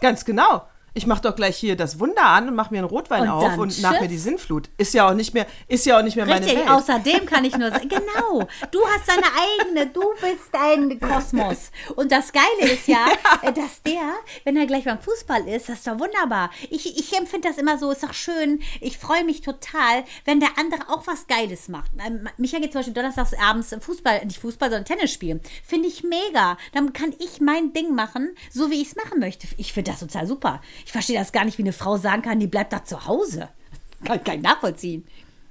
[0.00, 0.66] ganz genau.
[0.96, 3.58] Ich mache doch gleich hier das Wunder an und mache mir einen Rotwein Und auf
[3.58, 4.70] und nach mir die Sinnflut.
[4.78, 6.70] Ist ja auch nicht mehr, ist ja auch nicht mehr meine Richtig, Welt.
[6.70, 11.70] außerdem kann ich nur sagen, genau, du hast deine eigene, du bist ein Kosmos.
[11.96, 13.08] Und das Geile ist ja,
[13.42, 16.50] äh, dass der, wenn er gleich beim Fußball ist, das ist doch wunderbar.
[16.70, 20.56] Ich, ich empfinde das immer so, ist doch schön, ich freue mich total, wenn der
[20.56, 21.90] andere auch was Geiles macht.
[22.06, 25.42] Ähm, Micha geht zum Beispiel donnerstags abends Fußball, nicht Fußball, sondern Tennis spielen.
[25.62, 26.56] Finde ich mega.
[26.72, 29.46] Dann kann ich mein Ding machen, so wie ich es machen möchte.
[29.58, 30.62] Ich finde das total super.
[30.86, 33.48] Ich verstehe das gar nicht, wie eine Frau sagen kann, die bleibt da zu Hause.
[34.04, 35.04] Kann ich nachvollziehen.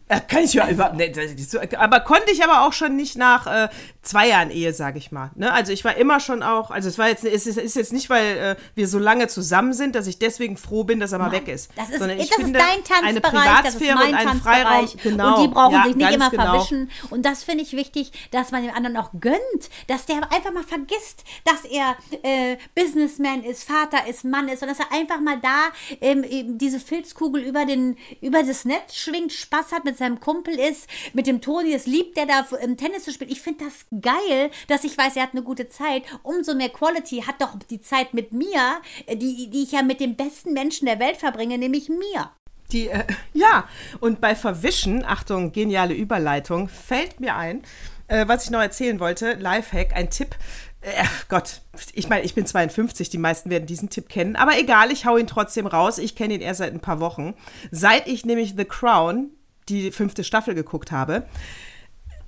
[0.08, 1.18] Äh, kann ich ja überhaupt nicht.
[1.18, 3.70] das ist so- Aber konnte ich aber auch schon nicht nach äh,
[4.04, 5.32] zwei Jahren Ehe, sage ich mal.
[5.36, 5.52] Ne?
[5.52, 8.10] Also ich war immer schon auch, also es war jetzt, es ist, ist jetzt nicht,
[8.12, 11.32] weil äh, wir so lange zusammen sind, dass ich deswegen froh bin, dass er mal
[11.32, 11.72] weg ist.
[11.76, 14.22] Das ist, Sondern das ich ist finde, dein eine Tanzbereich, das ist Privatsphäre mein und
[14.44, 14.66] Tanzbereich.
[14.66, 14.90] Freiraum.
[15.02, 15.36] Genau.
[15.38, 16.44] Und die brauchen ja, sich nicht immer genau.
[16.52, 16.92] verwischen.
[17.10, 19.40] Und das finde ich wichtig, dass man dem anderen auch gönnt,
[19.88, 24.70] dass der einfach mal vergisst, dass er äh, Businessman ist, Vater ist, Mann ist und
[24.70, 29.34] dass er einfach mal da ähm, eben diese Filzkugel über, den, über das Netz schwingt,
[29.34, 33.04] Spaß hat, mit seinem Kumpel ist, mit dem Toni, es liebt der da im Tennis
[33.04, 33.32] zu spielen.
[33.32, 36.04] Ich finde das geil, dass ich weiß, er hat eine gute Zeit.
[36.24, 40.00] Umso mehr Quality hat doch die Zeit mit mir, äh, die, die ich ja mit
[40.00, 42.32] dem besten Menschen der Welt verbringe, nämlich mir.
[42.72, 43.68] Die, äh, ja,
[44.00, 47.64] und bei Verwischen, Achtung, geniale Überleitung, fällt mir ein,
[48.08, 50.36] äh, was ich noch erzählen wollte, Lifehack, ein Tipp.
[50.82, 51.62] Äh, Gott,
[51.94, 55.18] ich meine, ich bin 52, die meisten werden diesen Tipp kennen, aber egal, ich hau
[55.18, 55.98] ihn trotzdem raus.
[55.98, 57.34] Ich kenne ihn erst seit ein paar Wochen.
[57.72, 59.32] Seit ich nämlich The Crown,
[59.70, 61.26] die fünfte Staffel, geguckt habe,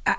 [0.06, 0.14] äh,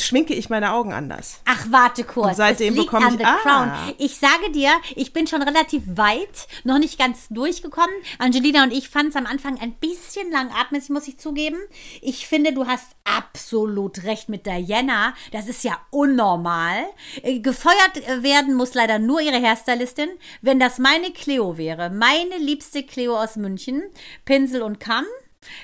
[0.00, 1.40] schminke ich meine Augen anders.
[1.44, 2.30] Ach, warte kurz.
[2.30, 3.36] Und seitdem bekomme ich- ah.
[3.40, 3.72] Crown.
[3.98, 7.94] Ich sage dir, ich bin schon relativ weit, noch nicht ganz durchgekommen.
[8.18, 11.56] Angelina und ich fanden es am Anfang ein bisschen langatmig, muss ich zugeben.
[12.02, 15.14] Ich finde, du hast absolut recht mit Diana.
[15.30, 16.84] Das ist ja unnormal.
[17.22, 20.08] Äh, Gefeuert äh, werden muss leider nur ihre Hairstylistin.
[20.42, 23.84] Wenn das meine Cleo wäre, meine liebste Cleo aus München,
[24.24, 25.04] Pinsel und Kamm,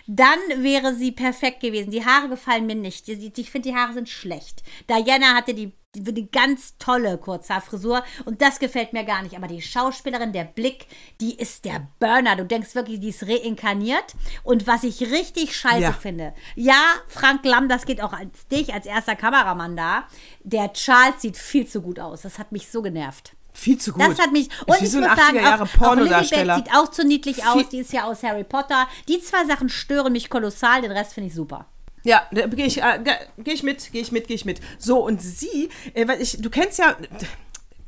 [0.06, 1.90] dann wäre sie perfekt gewesen.
[1.90, 3.08] Die Haare gefallen mir nicht.
[3.08, 4.62] Ich finde, die Haare sind schlecht.
[4.88, 9.36] Diana hatte die, die, die ganz tolle Kurzhaarfrisur und das gefällt mir gar nicht.
[9.36, 10.86] Aber die Schauspielerin, der Blick,
[11.20, 12.36] die ist der Burner.
[12.36, 14.14] Du denkst wirklich, die ist reinkarniert.
[14.42, 15.92] Und was ich richtig scheiße Ja.
[15.92, 20.06] finde, ja, Frank Lamm, das geht auch als dich, als erster Kameramann da.
[20.42, 22.22] Der Charles sieht viel zu gut aus.
[22.22, 23.35] Das hat mich so genervt.
[23.58, 24.02] Viel zu gut.
[24.02, 24.48] Das hat mich.
[24.66, 27.54] Und ich so muss sagen, 80er Jahre auch, auch Lilibet sieht auch zu niedlich aus.
[27.54, 28.86] Viel- Die ist ja aus Harry Potter.
[29.08, 30.82] Die zwei Sachen stören mich kolossal.
[30.82, 31.64] Den Rest finde ich super.
[32.04, 34.60] Ja, da gehe ich, äh, ge- geh ich mit, gehe ich mit, gehe ich mit.
[34.78, 36.94] So, und sie, äh, weil ich, du kennst ja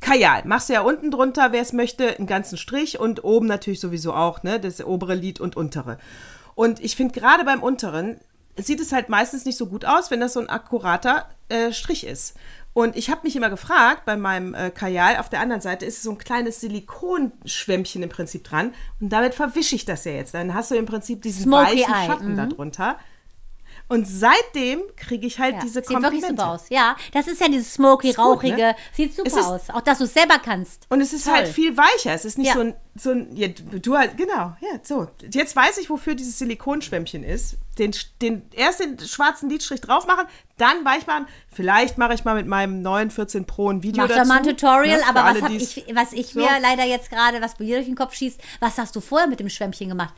[0.01, 3.79] Kajal, machst du ja unten drunter, wer es möchte, einen ganzen Strich und oben natürlich
[3.79, 5.97] sowieso auch, ne, das obere Lid und untere.
[6.55, 8.19] Und ich finde gerade beim unteren
[8.57, 12.05] sieht es halt meistens nicht so gut aus, wenn das so ein akkurater äh, Strich
[12.05, 12.35] ist.
[12.73, 16.03] Und ich habe mich immer gefragt, bei meinem äh, Kajal auf der anderen Seite ist
[16.03, 18.73] so ein kleines Silikonschwämmchen im Prinzip dran.
[19.01, 20.33] Und damit verwische ich das ja jetzt.
[20.33, 22.37] Dann hast du im Prinzip diesen Smoky weichen Eye, Schatten mhm.
[22.37, 22.97] darunter.
[23.89, 26.41] Und seitdem kriege ich halt Ja, diese sieht wirklich Komplimente.
[26.41, 26.69] super aus.
[26.69, 28.55] Ja, das ist ja dieses smoky, gut, rauchige.
[28.55, 28.75] ne?
[28.93, 29.69] Sieht super ist- aus.
[29.71, 30.85] Auch, dass du es selber kannst.
[30.89, 31.33] Und es ist Toll.
[31.33, 32.13] halt viel weicher.
[32.13, 32.53] Es ist nicht Ja.
[32.53, 35.07] so ein, so ein ja, du halt, genau, ja, so.
[35.31, 37.57] Jetzt weiß ich, wofür dieses Silikonschwämmchen ist.
[37.79, 40.27] Den, den, erst den schwarzen Lidstrich drauf machen,
[40.57, 41.25] dann weich machen.
[41.51, 44.19] Vielleicht mache ich mal mit meinem neuen 14 Pro ein Video Mach dazu.
[44.21, 46.39] doch mal ein Tutorial, ne, aber was, alle, hab die's- ich, was ich so.
[46.41, 49.39] mir leider jetzt gerade, was dir durch den Kopf schießt, was hast du vorher mit
[49.39, 50.13] dem Schwämmchen gemacht?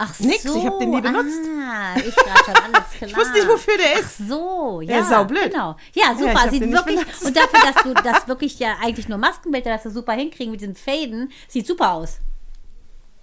[0.00, 0.56] Ach Nix, so.
[0.56, 1.40] ich hab den nie benutzt.
[1.60, 3.10] Ah, ich gerade schon alles klar.
[3.10, 4.20] Ich wusste nicht, wofür der ist.
[4.22, 4.98] Ach so, ja.
[4.98, 5.50] Ja, saublöd.
[5.50, 5.76] Genau.
[5.92, 6.34] Ja, super.
[6.44, 9.90] hab sieht wirklich, und dafür, dass du das wirklich ja eigentlich nur Maskenbilder, dass wir
[9.90, 12.18] super hinkriegen mit diesen Faden, sieht super aus.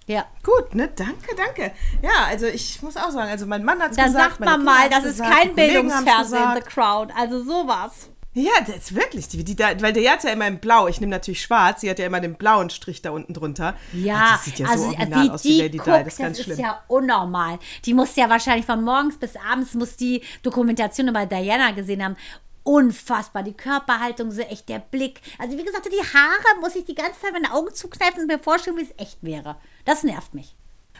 [0.06, 0.26] Ja.
[0.42, 0.88] Gut, ne?
[0.94, 1.72] Danke, danke.
[2.02, 4.36] Ja, also ich muss auch sagen, also mein Mann hat es Dann gesagt.
[4.36, 6.66] sagt man mal, das ist gesagt, kein Bildungsfernsehen, The gesagt.
[6.66, 7.10] Crown.
[7.16, 8.10] Also sowas.
[8.38, 9.28] Ja, das ist wirklich.
[9.28, 10.88] Die, die, da, weil der hat ja immer in Blau.
[10.88, 11.80] Ich nehme natürlich schwarz.
[11.80, 13.74] Sie hat ja immer den blauen Strich da unten drunter.
[13.94, 16.04] Ja, das sieht ja also so original wie aus die wie Lady guckt, Di.
[16.04, 16.58] Das ist ganz das schlimm.
[16.58, 17.58] ist ja unnormal.
[17.86, 22.16] Die muss ja wahrscheinlich von morgens bis abends muss die Dokumentation über Diana gesehen haben.
[22.62, 25.22] Unfassbar, die Körperhaltung, so echt der Blick.
[25.38, 28.38] Also wie gesagt, die Haare muss ich die ganze Zeit meine Augen zukneifen und mir
[28.38, 29.56] vorstellen, wie es echt wäre.
[29.86, 30.54] Das nervt mich.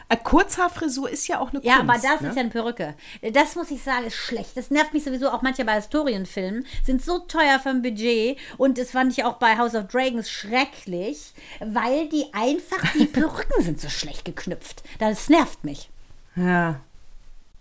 [0.09, 1.89] Eine Kurzhaarfrisur ist ja auch eine Ja, Kunst.
[1.89, 2.29] aber das ne?
[2.29, 2.95] ist ja eine Perücke.
[3.33, 4.55] Das muss ich sagen, ist schlecht.
[4.55, 6.65] Das nervt mich sowieso auch manche bei Historienfilmen.
[6.85, 8.37] Sind so teuer vom Budget.
[8.57, 13.61] Und das fand ich auch bei House of Dragons schrecklich, weil die einfach, die Perücken
[13.63, 14.83] sind so schlecht geknüpft.
[14.99, 15.89] Das nervt mich.
[16.35, 16.79] Ja.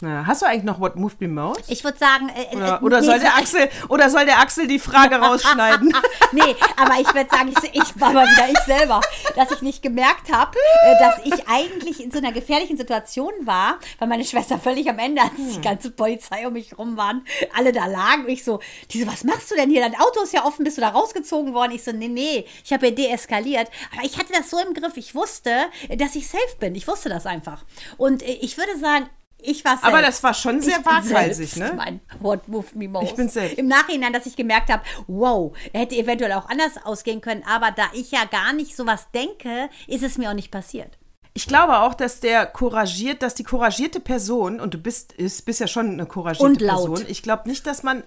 [0.02, 0.26] Ja.
[0.26, 1.64] Hast du eigentlich noch What Moved Me Most?
[1.68, 4.66] Ich würde sagen, äh, äh, Oder, oder, nee, soll der Axel, oder soll der Axel
[4.66, 5.94] die Frage rausschneiden?
[6.32, 9.00] nee, aber ich würde sagen, ich, ich war mal wieder ich selber,
[9.36, 13.78] dass ich nicht gemerkt habe, äh, dass ich eigentlich in so einer gefährlichen Situation war,
[13.98, 17.24] weil meine Schwester völlig am Ende, als die ganze Polizei um mich rum waren,
[17.56, 19.80] alle da lagen und ich so, die so, was machst du denn hier?
[19.80, 21.72] Dein Auto ist ja offen, bist du da rausgezogen worden?
[21.72, 23.70] Ich so, nee, nee, ich habe ja deeskaliert.
[23.96, 25.50] Aber ich hatte das so im Griff, ich wusste,
[25.88, 26.74] äh, dass ich safe bin.
[26.74, 27.64] Ich wusste das einfach.
[27.96, 29.08] Und äh, ich würde sagen,
[29.46, 29.86] ich war safe.
[29.86, 31.76] Aber das war schon sehr waghalsig, selbst ne?
[31.76, 33.10] Mein What moved me most.
[33.10, 33.58] Ich bin selbst.
[33.58, 37.84] Im Nachhinein, dass ich gemerkt habe, wow, hätte eventuell auch anders ausgehen können, aber da
[37.94, 40.98] ich ja gar nicht sowas denke, ist es mir auch nicht passiert.
[41.34, 45.60] Ich glaube auch, dass der couragiert, dass die couragierte Person, und du bist, ist, bist
[45.60, 46.94] ja schon eine couragierte Und laut.
[46.94, 48.02] Person, ich glaube nicht, dass man.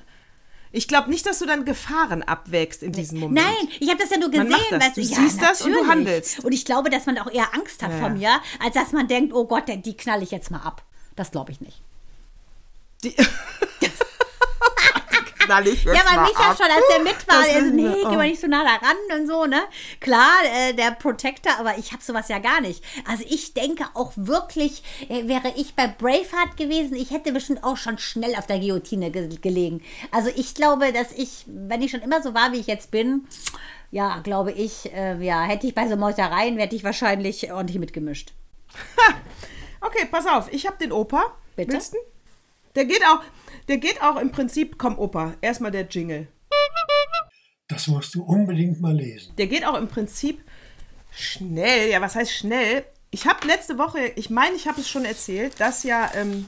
[0.72, 3.44] Ich glaube nicht, dass du dann Gefahren abwägst in diesem Moment.
[3.44, 4.52] Nein, ich habe das ja nur gesehen.
[4.52, 5.92] weißt Du ja, siehst das und du natürlich.
[5.92, 6.44] handelst.
[6.44, 8.14] Und ich glaube, dass man auch eher Angst hat Ja, vor ja.
[8.14, 8.30] mir,
[8.64, 10.84] als dass man denkt, oh Gott, die knall ich jetzt mal ab.
[11.20, 11.82] Das glaube ich nicht.
[13.04, 13.14] Die
[15.40, 16.58] knall ich jetzt Ja, weil mal Micha ab.
[16.58, 18.10] schon, als er mit war, er so, ist- nee, oh.
[18.10, 19.64] geh mal nicht so nah da ran und so, ne?
[20.00, 22.82] Klar, äh, der Protector, aber ich habe sowas ja gar nicht.
[23.06, 27.76] Also ich denke auch wirklich, äh, wäre ich bei Braveheart gewesen, ich hätte bestimmt auch
[27.76, 29.82] schon schnell auf der Guillotine ge gelegen.
[30.12, 33.28] Also ich glaube, dass ich, wenn ich schon immer so war, wie ich jetzt bin,
[33.92, 38.32] ja, glaube ich, äh, ja, hätte ich bei so Meutereien, hätte ich wahrscheinlich ordentlich mitgemischt.
[39.82, 41.36] Okay, pass auf, ich habe den Opa.
[41.56, 41.74] Bitte?
[41.74, 41.98] Willst du?
[42.76, 43.22] Der geht auch,
[43.68, 46.28] der geht auch im Prinzip, komm Opa, erstmal der Jingle.
[47.68, 49.36] Das musst du unbedingt mal lesen.
[49.38, 50.44] Der geht auch im Prinzip
[51.12, 51.90] schnell.
[51.90, 52.84] Ja, was heißt schnell?
[53.12, 56.48] Ich habe letzte Woche, ich meine, ich habe es schon erzählt, dass ja ähm,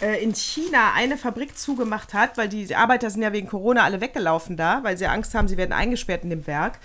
[0.00, 4.00] äh, in China eine Fabrik zugemacht hat, weil die Arbeiter sind ja wegen Corona alle
[4.00, 6.78] weggelaufen da, weil sie Angst haben, sie werden eingesperrt in dem Werk.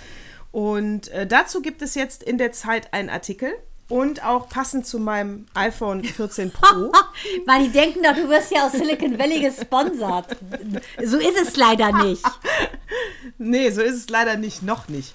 [0.51, 3.53] Und äh, dazu gibt es jetzt in der Zeit einen Artikel
[3.89, 6.91] und auch passend zu meinem iPhone 14 Pro.
[7.45, 10.37] Weil die denken doch, du wirst ja aus Silicon Valley gesponsert.
[11.03, 12.23] So ist es leider nicht.
[13.39, 15.13] Nee, so ist es leider nicht, noch nicht.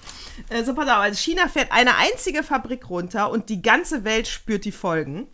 [0.49, 4.27] Äh, so, pass auf, also China fährt eine einzige Fabrik runter und die ganze Welt
[4.27, 5.27] spürt die Folgen.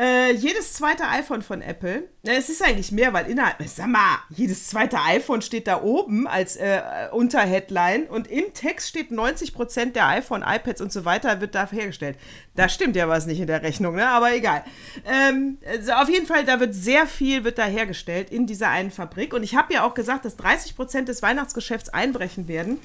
[0.00, 4.18] Äh, jedes zweite iPhone von Apple, äh, es ist eigentlich mehr, weil innerhalb, sag mal,
[4.28, 10.06] jedes zweite iPhone steht da oben als äh, Unterheadline und im Text steht 90% der
[10.06, 12.16] iPhone, iPads und so weiter wird da hergestellt.
[12.54, 14.08] Da stimmt ja was nicht in der Rechnung, ne?
[14.08, 14.62] aber egal.
[15.04, 18.92] Ähm, also auf jeden Fall, da wird sehr viel wird da hergestellt in dieser einen
[18.92, 22.78] Fabrik und ich habe ja auch gesagt, dass 30% des Weihnachtsgeschäfts einbrechen werden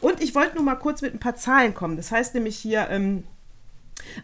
[0.00, 1.96] und ich wollte nur mal kurz mit ein paar Zahlen kommen.
[1.96, 3.24] Das heißt nämlich hier, ähm,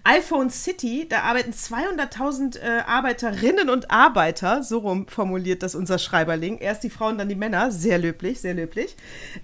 [0.05, 6.59] iPhone City, da arbeiten 200.000 äh, Arbeiterinnen und Arbeiter, so rum formuliert das unser Schreiberling.
[6.59, 7.71] Erst die Frauen, dann die Männer.
[7.71, 8.97] Sehr löblich, sehr löblich.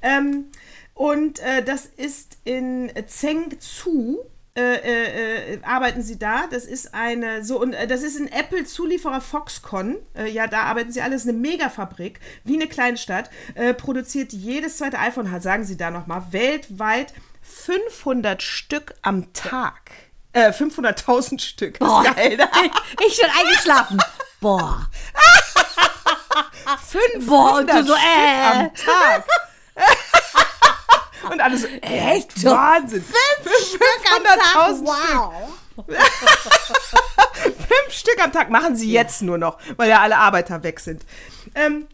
[0.03, 0.47] Ähm,
[0.95, 4.18] und äh, das ist in Zhengzhou.
[4.57, 6.49] Äh, äh, äh, arbeiten sie da.
[6.51, 9.97] Das ist eine so und äh, das ist ein Apple Zulieferer Foxconn.
[10.14, 13.30] Äh, ja, da arbeiten sie alles eine Megafabrik, wie eine Kleinstadt.
[13.55, 19.93] Äh, produziert jedes zweite iPhone, sagen sie da noch mal weltweit 500 Stück am Tag.
[20.33, 21.78] Äh, 500.000 Stück.
[21.78, 22.05] Boah.
[22.05, 22.49] geil, ne?
[23.07, 24.01] Ich schon eingeschlafen.
[24.41, 24.89] Boah.
[26.89, 28.47] 500 Boah, und du so, äh.
[28.47, 29.24] am Tag.
[31.31, 32.39] und alles so, echt?
[32.39, 33.05] So Wahnsinn.
[33.68, 33.83] Stück
[34.16, 34.39] am Tag.
[34.68, 34.87] 500.000 Stück.
[34.87, 35.33] Wow.
[37.43, 41.03] Fünf Stück am Tag machen sie jetzt nur noch, weil ja alle Arbeiter weg sind.
[41.55, 41.89] Ähm,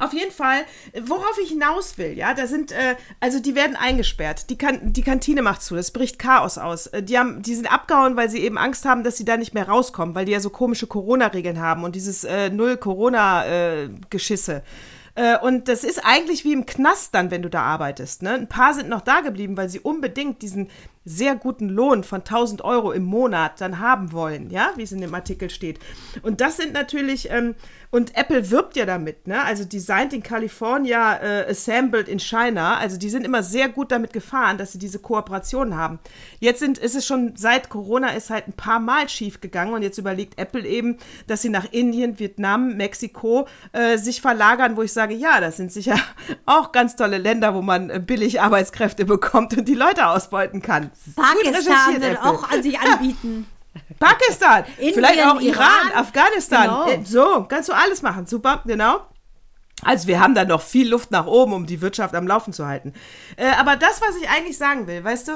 [0.00, 0.64] auf jeden Fall,
[1.02, 4.50] worauf ich hinaus will, ja, da sind, äh, also die werden eingesperrt.
[4.50, 6.86] Die, kan die Kantine macht zu, es bricht Chaos aus.
[6.88, 9.54] Äh, Die, haben, die sind abgehauen, weil sie eben Angst haben, dass sie da nicht
[9.54, 14.62] mehr rauskommen, weil die ja so komische Corona-Regeln haben und dieses äh, Null-Corona-Geschisse.
[15.14, 18.22] Äh, und das ist eigentlich wie im Knast dann, wenn du da arbeitest.
[18.22, 18.32] Ne?
[18.32, 20.68] Ein paar sind noch da geblieben, weil sie unbedingt diesen
[21.04, 25.00] sehr guten Lohn von 1000 Euro im Monat dann haben wollen, ja, wie es in
[25.00, 25.80] dem Artikel steht.
[26.22, 27.54] Und das sind natürlich, ähm,
[27.90, 29.42] und Apple wirbt ja damit, ne?
[29.42, 32.76] Also designed in California, äh, assembled in China.
[32.78, 35.98] Also die sind immer sehr gut damit gefahren, dass sie diese Kooperation haben.
[36.38, 39.82] Jetzt sind, ist es schon seit Corona ist halt ein paar Mal schief gegangen und
[39.82, 44.92] jetzt überlegt Apple eben, dass sie nach Indien, Vietnam, Mexiko äh, sich verlagern, wo ich
[44.92, 45.96] sage, ja, das sind sicher
[46.46, 50.90] auch ganz tolle Länder, wo man äh, billig Arbeitskräfte bekommt und die Leute ausbeuten kann.
[51.16, 53.48] Pakistan wird auch an sich anbieten.
[53.98, 55.92] Pakistan, Indien, vielleicht auch Iran, Iran.
[55.94, 56.62] Afghanistan.
[56.64, 56.88] Genau.
[56.88, 58.26] Äh, So, kannst du alles machen.
[58.26, 59.00] Super, genau.
[59.82, 62.66] Also wir haben da noch viel Luft nach oben, um die Wirtschaft am Laufen zu
[62.66, 62.92] halten.
[63.36, 65.32] Äh, aber das, was ich eigentlich sagen will, weißt du,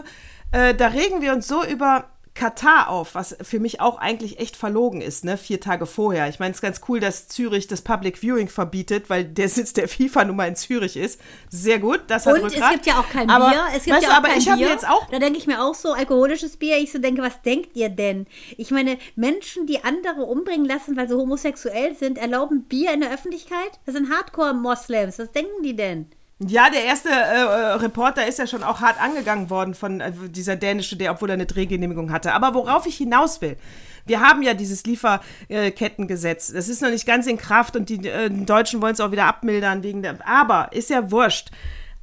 [0.53, 2.05] äh, da regen wir uns so über
[2.35, 5.39] Katar auf, was für mich auch eigentlich echt verlogen ist, ne?
[5.39, 6.29] Vier Tage vorher.
[6.29, 9.73] Ich meine, es ist ganz cool, dass Zürich das Public Viewing verbietet, weil der Sitz
[9.73, 11.21] der FIFA nun mal in Zürich ist.
[11.49, 12.73] Sehr gut, das hat Und es Rückgrat.
[12.73, 13.63] gibt ja auch kein aber, Bier.
[13.77, 14.69] Es gibt weißt ja du, auch aber kein ich habe Bier.
[14.69, 16.79] jetzt auch Da denke ich mir auch so, alkoholisches Bier.
[16.79, 18.27] Ich so denke, was denkt ihr denn?
[18.57, 23.13] Ich meine, Menschen, die andere umbringen lassen, weil sie homosexuell sind, erlauben Bier in der
[23.13, 23.79] Öffentlichkeit?
[23.87, 25.21] Das sind Hardcore-Moslems.
[25.21, 26.11] Was denken die denn?
[26.41, 30.13] Ja, der erste äh, äh, Reporter ist ja schon auch hart angegangen worden von äh,
[30.29, 32.33] dieser dänische, der, obwohl er eine Drehgenehmigung hatte.
[32.33, 33.57] Aber worauf ich hinaus will,
[34.05, 36.53] wir haben ja dieses Lieferkettengesetz.
[36.53, 39.27] Das ist noch nicht ganz in Kraft und die äh, Deutschen wollen es auch wieder
[39.27, 40.27] abmildern wegen der.
[40.27, 41.51] Aber ist ja wurscht.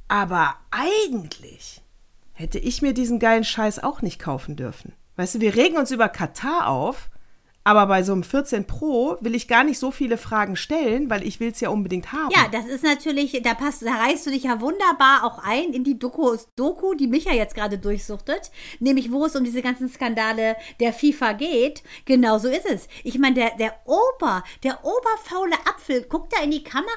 [0.08, 1.82] Aber eigentlich
[2.32, 4.94] hätte ich mir diesen geilen Scheiß auch nicht kaufen dürfen.
[5.16, 7.10] Weißt du, wir regen uns über Katar auf,
[7.64, 11.26] aber bei so einem 14 Pro will ich gar nicht so viele Fragen stellen, weil
[11.26, 12.30] ich will es ja unbedingt haben.
[12.32, 15.84] Ja, das ist natürlich, da passt, da reißt du dich ja wunderbar auch ein in
[15.84, 18.50] die Doku, Doku die Micha jetzt gerade durchsuchtet,
[18.80, 21.84] nämlich wo es um diese ganzen Skandale der FIFA geht.
[22.04, 22.88] Genau so ist es.
[23.04, 26.88] Ich meine, der, der Ober, der oberfaule Apfel guckt da in die Kamera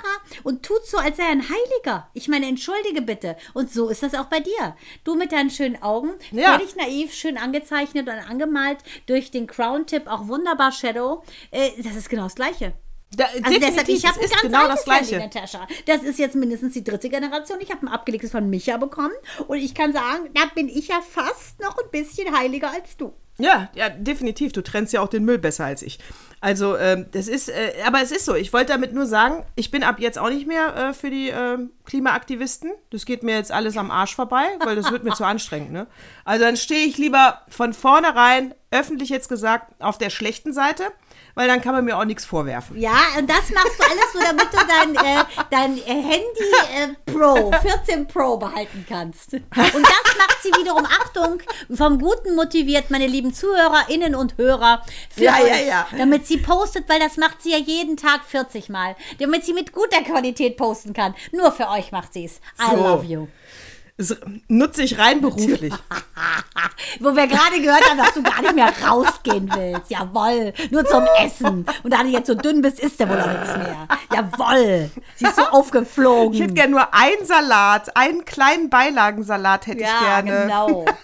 [0.44, 2.10] und tut so, als sei er ein Heiliger.
[2.14, 3.38] Ich meine, entschuldige bitte.
[3.54, 4.76] Und so ist das auch bei dir.
[5.04, 6.58] Du mit deinen schönen Augen, Ja.
[6.58, 11.22] völlig naiv, schön angezeichnet und angemalt durch den Crown-Tipp, auch wunderbar Wunderbar Shadow.
[11.52, 12.74] Äh, das ist genau das Gleiche.
[13.16, 15.20] Da, Also deshalb, ich habe ein ganz genau altes das Gleiche.
[15.20, 15.68] Handy, Natascha.
[15.86, 17.60] Das ist jetzt mindestens die dritte Generation.
[17.62, 19.14] Ich habe ein abgelegtes von Micha bekommen.
[19.48, 23.14] Und ich kann sagen, da bin ich ja fast noch ein bisschen heiliger als du.
[23.38, 24.54] Ja, ja, definitiv.
[24.54, 26.00] Du trennst ja auch den Müll besser als ich.
[26.40, 28.36] Also, ähm, das ist, äh, aber es ist so.
[28.36, 31.30] Ich wollte damit nur sagen, ich bin ab jetzt auch nicht mehr äh, für die
[31.30, 32.72] ähm, Klimaaktivisten.
[32.92, 35.88] Das geht mir jetzt alles am Arsch vorbei, weil das wird mir zu anstrengend, ne?
[36.24, 40.84] Also dann stehe ich lieber von vornherein, öffentlich jetzt gesagt, auf der schlechten Seite,
[41.36, 42.78] weil dann kann man mir auch nichts vorwerfen.
[42.80, 47.12] Ja, und das machst du alles so, damit du dein, äh, dein äh, Handy äh,
[47.12, 49.34] Pro, 14 Pro behalten kannst.
[49.34, 51.42] Und das macht sie wiederum, Achtung,
[51.76, 54.82] vom Guten motiviert, meine lieben ZuhörerInnen und Hörer,
[55.16, 55.88] Ja, euch, ja, ja.
[55.98, 59.72] damit sie postet, weil das macht sie ja jeden Tag 40 Mal, damit sie mit
[59.74, 61.14] guter Qualität posten kann.
[61.32, 62.40] Nur für euch macht sie es.
[62.60, 62.76] I So.
[62.78, 63.28] love you.
[63.98, 64.18] Das
[64.50, 65.74] nutze ich rein beruflich.
[67.00, 69.90] Wo wir gerade gehört haben, dass du gar nicht mehr rausgehen willst.
[69.90, 70.54] Jawoll.
[70.70, 71.66] Nur zum Essen.
[71.84, 73.88] Und da du jetzt so dünn bist, isst du wohl auch nichts mehr.
[74.14, 74.92] Jawoll.
[75.16, 76.34] Sie ist so aufgeflogen.
[76.34, 80.44] Ich hätte gerne nur einen Salat, einen kleinen Beilagensalat hätte ich ja, gerne.
[80.44, 80.86] genau.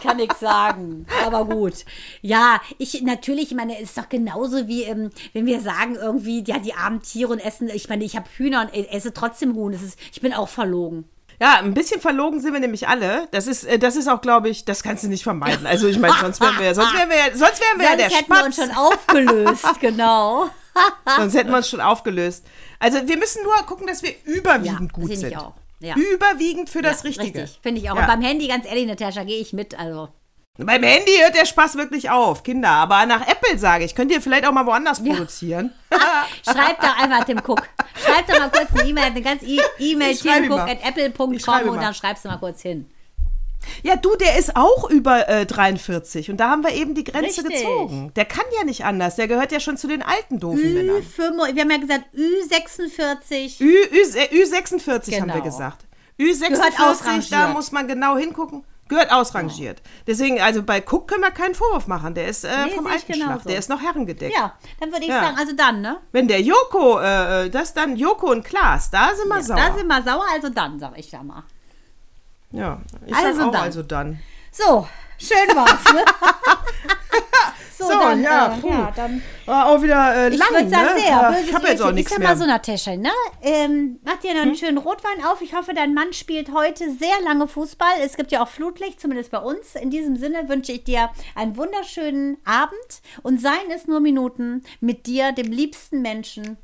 [0.00, 1.84] Ich kann nichts sagen, aber gut.
[2.22, 6.44] Ja, ich natürlich, ich meine, es ist doch genauso wie, ähm, wenn wir sagen irgendwie,
[6.46, 9.72] ja, die armen Tiere und essen, ich meine, ich habe Hühner und esse trotzdem Huhn.
[9.72, 11.04] Ist, ich bin auch verlogen.
[11.40, 13.28] Ja, ein bisschen verlogen sind wir nämlich alle.
[13.30, 15.66] Das ist, äh, das ist auch, glaube ich, das kannst du nicht vermeiden.
[15.66, 17.96] Also ich meine, sonst wären wir ja, sonst wären wir ja, sonst wären wir ja
[17.96, 18.66] der Sonst hätten wir uns Spatz.
[18.66, 20.50] schon aufgelöst, genau.
[21.16, 22.44] Sonst hätten wir uns schon aufgelöst.
[22.78, 25.30] Also wir müssen nur gucken, dass wir überwiegend gut finde sind.
[25.30, 25.54] ich auch.
[25.80, 25.94] Ja.
[25.96, 27.42] Überwiegend für das Ja, Richtige.
[27.42, 27.94] Richtig, finde ich auch.
[27.94, 28.00] Ja.
[28.02, 29.78] Und beim Handy, ganz ehrlich, Natascha, gehe ich mit.
[29.78, 30.08] Also,
[30.58, 32.68] Beim Handy hört der Spaß wirklich auf, Kinder.
[32.70, 35.72] Aber nach Apple sage ich, könnt ihr vielleicht auch mal woanders produzieren.
[36.44, 37.62] schreibt doch einfach Tim Cook.
[38.04, 41.94] Schreib doch mal kurz eine E-Mail, eine ganz E- E-Mail, timcook at apple.com und dann
[41.94, 42.90] schreibst du mal kurz hin.
[43.82, 47.42] Ja, du, der ist auch über äh, 43 und da haben wir eben die Grenze
[47.44, 47.60] Richtig.
[47.60, 48.12] gezogen.
[48.16, 49.16] Der kann ja nicht anders.
[49.16, 50.96] Der gehört ja schon zu den alten doofen Männern.
[51.02, 53.60] Ü5, wir haben ja gesagt Ü46.
[53.60, 55.42] Ü, Ü, äh, Ü46 haben wir Genau.
[55.42, 55.84] gesagt.
[56.16, 57.32] Gehört Ü46, ausrangiert.
[57.32, 58.64] da muss man genau hingucken.
[58.88, 59.82] Gehört ausrangiert.
[60.06, 62.14] Deswegen, also bei Cook können wir keinen Vorwurf machen.
[62.14, 63.28] Der ist äh, Nee, vom alten Schlag.
[63.28, 63.48] genauso.
[63.48, 64.34] Der ist noch herrengedeckt.
[64.34, 65.20] Ja, dann würde ich Ja.
[65.24, 65.98] sagen, also dann, ne?
[66.12, 69.56] Wenn der Joko, äh, das dann Joko und Klaas, da sind wir sauer.
[69.56, 71.42] Da sind wir sauer, also dann, sag ich da mal.
[72.50, 73.62] ja, ich Also sag auch dann.
[73.62, 74.20] also dann.
[74.50, 76.04] So, schön war's, ne?
[77.78, 80.94] so, So, dann, ja, äh, ja, dann War auch wieder äh, Ich lang, würde sagen,
[80.94, 81.00] ne?
[81.00, 81.28] sehr.
[81.30, 82.28] Böses ich habe jetzt auch nichts Ich mehr.
[82.28, 83.10] mal so, Natascha, ne?
[83.40, 85.40] Ähm, mach dir noch einen schönen Rotwein auf.
[85.40, 87.94] Ich hoffe, dein Mann spielt heute sehr lange Fußball.
[88.04, 89.76] Es gibt ja auch Flutlicht, zumindest bei uns.
[89.76, 92.74] In diesem Sinne wünsche ich dir einen wunderschönen Abend
[93.22, 96.56] und seien es nur Minuten mit dir, dem liebsten Menschen.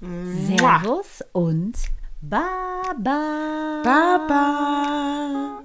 [0.00, 1.74] Servus und
[2.20, 3.80] Baba.
[3.84, 5.62] Baba.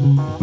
[0.00, 0.39] Mm-hmm.